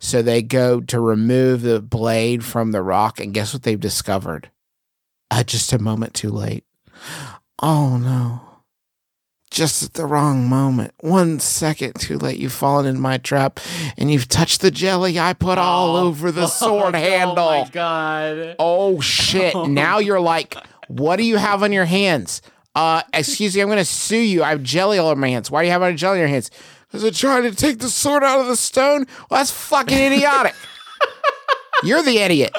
[0.07, 4.53] So they go to remove the blade from the rock, and guess what they've discovered?
[5.33, 6.63] Uh, just a moment too late.
[7.61, 8.41] Oh no.
[9.51, 10.95] Just at the wrong moment.
[11.01, 12.39] One second too late.
[12.39, 13.59] You've fallen in my trap
[13.99, 17.39] and you've touched the jelly I put all over the sword handle.
[17.41, 18.55] Oh my god.
[18.61, 19.57] Oh shit.
[19.69, 22.43] Now you're like, what do you have on your hands?
[22.77, 24.45] Uh, excuse me, I'm gonna sue you.
[24.45, 25.51] I have jelly all over my hands.
[25.51, 26.53] Why do you have jelly on your hands?
[26.97, 29.07] Because I'm trying to take the sword out of the stone.
[29.31, 30.55] Well, that's fucking idiotic.
[31.83, 32.57] You're the idiot.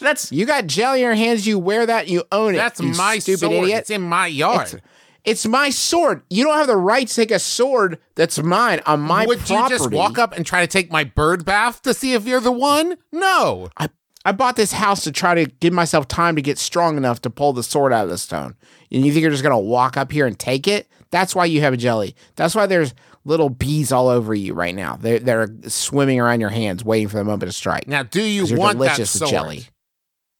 [0.00, 1.46] That's You got jelly in your hands.
[1.46, 2.08] You wear that.
[2.08, 2.58] You own it.
[2.58, 3.52] That's you my stupid sword.
[3.52, 3.78] idiot.
[3.80, 4.74] It's in my yard.
[4.74, 4.82] It's,
[5.24, 6.22] it's my sword.
[6.28, 9.28] You don't have the right to take a sword that's mine on my property.
[9.28, 9.74] Would property.
[9.74, 12.40] you just walk up and try to take my bird bath to see if you're
[12.40, 12.96] the one?
[13.12, 13.68] No.
[13.76, 13.90] I,
[14.24, 17.30] I bought this house to try to give myself time to get strong enough to
[17.30, 18.56] pull the sword out of the stone.
[18.90, 20.88] And you think you're just going to walk up here and take it?
[21.10, 22.14] That's why you have a jelly.
[22.36, 22.94] That's why there's
[23.28, 24.96] little bees all over you right now.
[24.96, 27.86] They're, they're swimming around your hands waiting for the moment to strike.
[27.86, 29.30] Now, do you're want that delicious with sword?
[29.30, 29.66] jelly.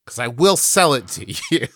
[0.05, 1.68] Because I will sell it to you.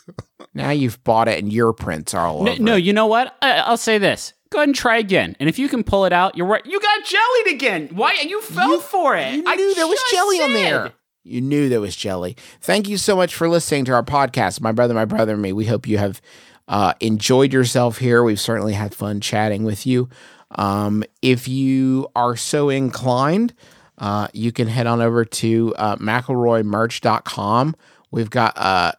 [0.55, 2.85] Now you've bought it and your prints are all no, over no, it.
[2.85, 3.37] you know what?
[3.43, 4.33] I, I'll say this.
[4.51, 5.37] Go ahead and try again.
[5.39, 6.65] And if you can pull it out, you're right.
[6.65, 7.89] You got jellied again.
[7.93, 8.15] Why?
[8.27, 9.35] You fell for it.
[9.35, 10.93] You I knew there was just jelly on there.
[11.25, 12.37] You knew there was jelly.
[12.61, 15.53] Thank you so much for listening to our podcast, My Brother, My Brother, and Me.
[15.53, 16.21] We hope you have
[16.69, 18.23] uh, enjoyed yourself here.
[18.23, 20.09] We've certainly had fun chatting with you.
[20.55, 23.55] Um, if you are so inclined,
[23.99, 27.77] uh, you can head on over to uh, McElroymerch.com.
[28.11, 28.95] We've got a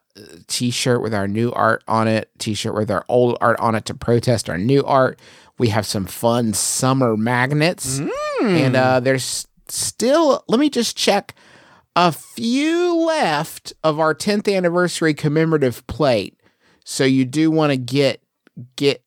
[0.46, 3.94] t-shirt with our new art on it, t-shirt with our old art on it to
[3.94, 5.18] protest our new art.
[5.58, 7.98] We have some fun summer magnets.
[8.58, 11.34] And uh, there's still, let me just check,
[11.96, 16.38] a few left of our 10th anniversary commemorative plate.
[16.84, 18.20] So you do want to get,
[18.76, 19.02] get,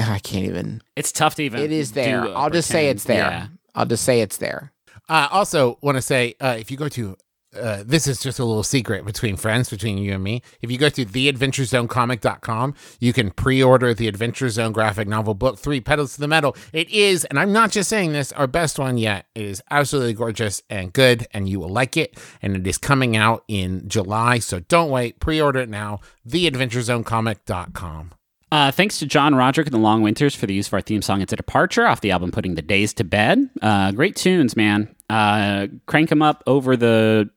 [0.00, 1.60] I can't even, It's tough to even.
[1.60, 2.22] it is there.
[2.22, 3.18] do a I'll just say it's there.
[3.30, 3.46] Yeah.
[3.74, 4.72] I'll just say it's there.
[5.08, 7.16] Uh, also, want to say uh, if you go to
[7.58, 10.42] uh, this is just a little secret between friends, between you and me.
[10.60, 15.80] If you go to theadventurezonecomic.com, you can pre-order the Adventure Zone graphic novel book three,
[15.80, 16.54] Petals to the Metal.
[16.74, 19.26] It is, and I'm not just saying this, our best one yet.
[19.34, 22.18] It is absolutely gorgeous and good, and you will like it.
[22.42, 25.18] And it is coming out in July, so don't wait.
[25.18, 26.00] Pre-order it now.
[26.28, 28.12] Theadventurezonecomic.com.
[28.50, 31.02] Uh, thanks to John Roderick and the Long Winters for the use of our theme
[31.02, 34.56] song "It's a Departure" off the album "Putting the Days to Bed." Uh, great tunes,
[34.56, 34.94] man.
[35.10, 37.28] Uh, crank them up over the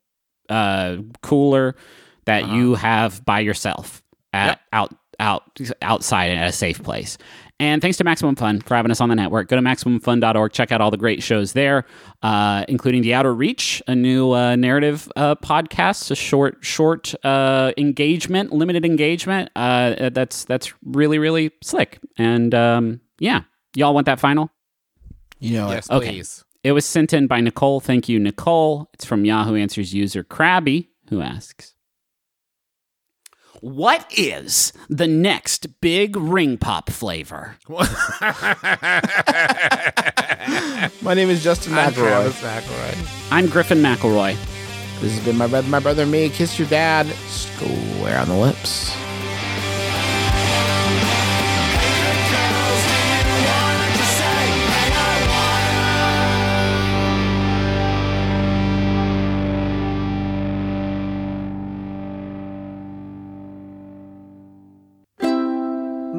[0.49, 1.75] uh, cooler
[2.25, 4.01] that you have by yourself
[4.31, 5.43] at out out
[5.81, 7.17] outside at a safe place.
[7.61, 9.47] And thanks to Maximum Fun for having us on the network.
[9.47, 10.51] Go to maximumfun.org.
[10.51, 11.85] Check out all the great shows there,
[12.23, 17.71] uh, including The Outer Reach, a new uh, narrative uh, podcast, a short, short uh,
[17.77, 19.51] engagement, limited engagement.
[19.55, 21.99] Uh, that's that's really, really slick.
[22.17, 23.41] And um, yeah,
[23.75, 24.49] y'all want that final?
[25.39, 26.07] You know, Yes, Okay.
[26.13, 26.43] please.
[26.63, 27.79] It was sent in by Nicole.
[27.79, 28.89] Thank you, Nicole.
[28.95, 31.75] It's from Yahoo Answers user Krabby, who asks
[33.61, 37.57] What is the next big ring pop flavor?
[37.69, 37.85] my
[41.13, 42.31] name is Justin I'm McElroy.
[42.31, 43.27] McElroy.
[43.31, 44.35] I'm Griffin McElroy.
[45.01, 46.29] This has been my brother, my brother, me.
[46.29, 47.05] Kiss your dad.
[47.27, 48.91] Square on the lips.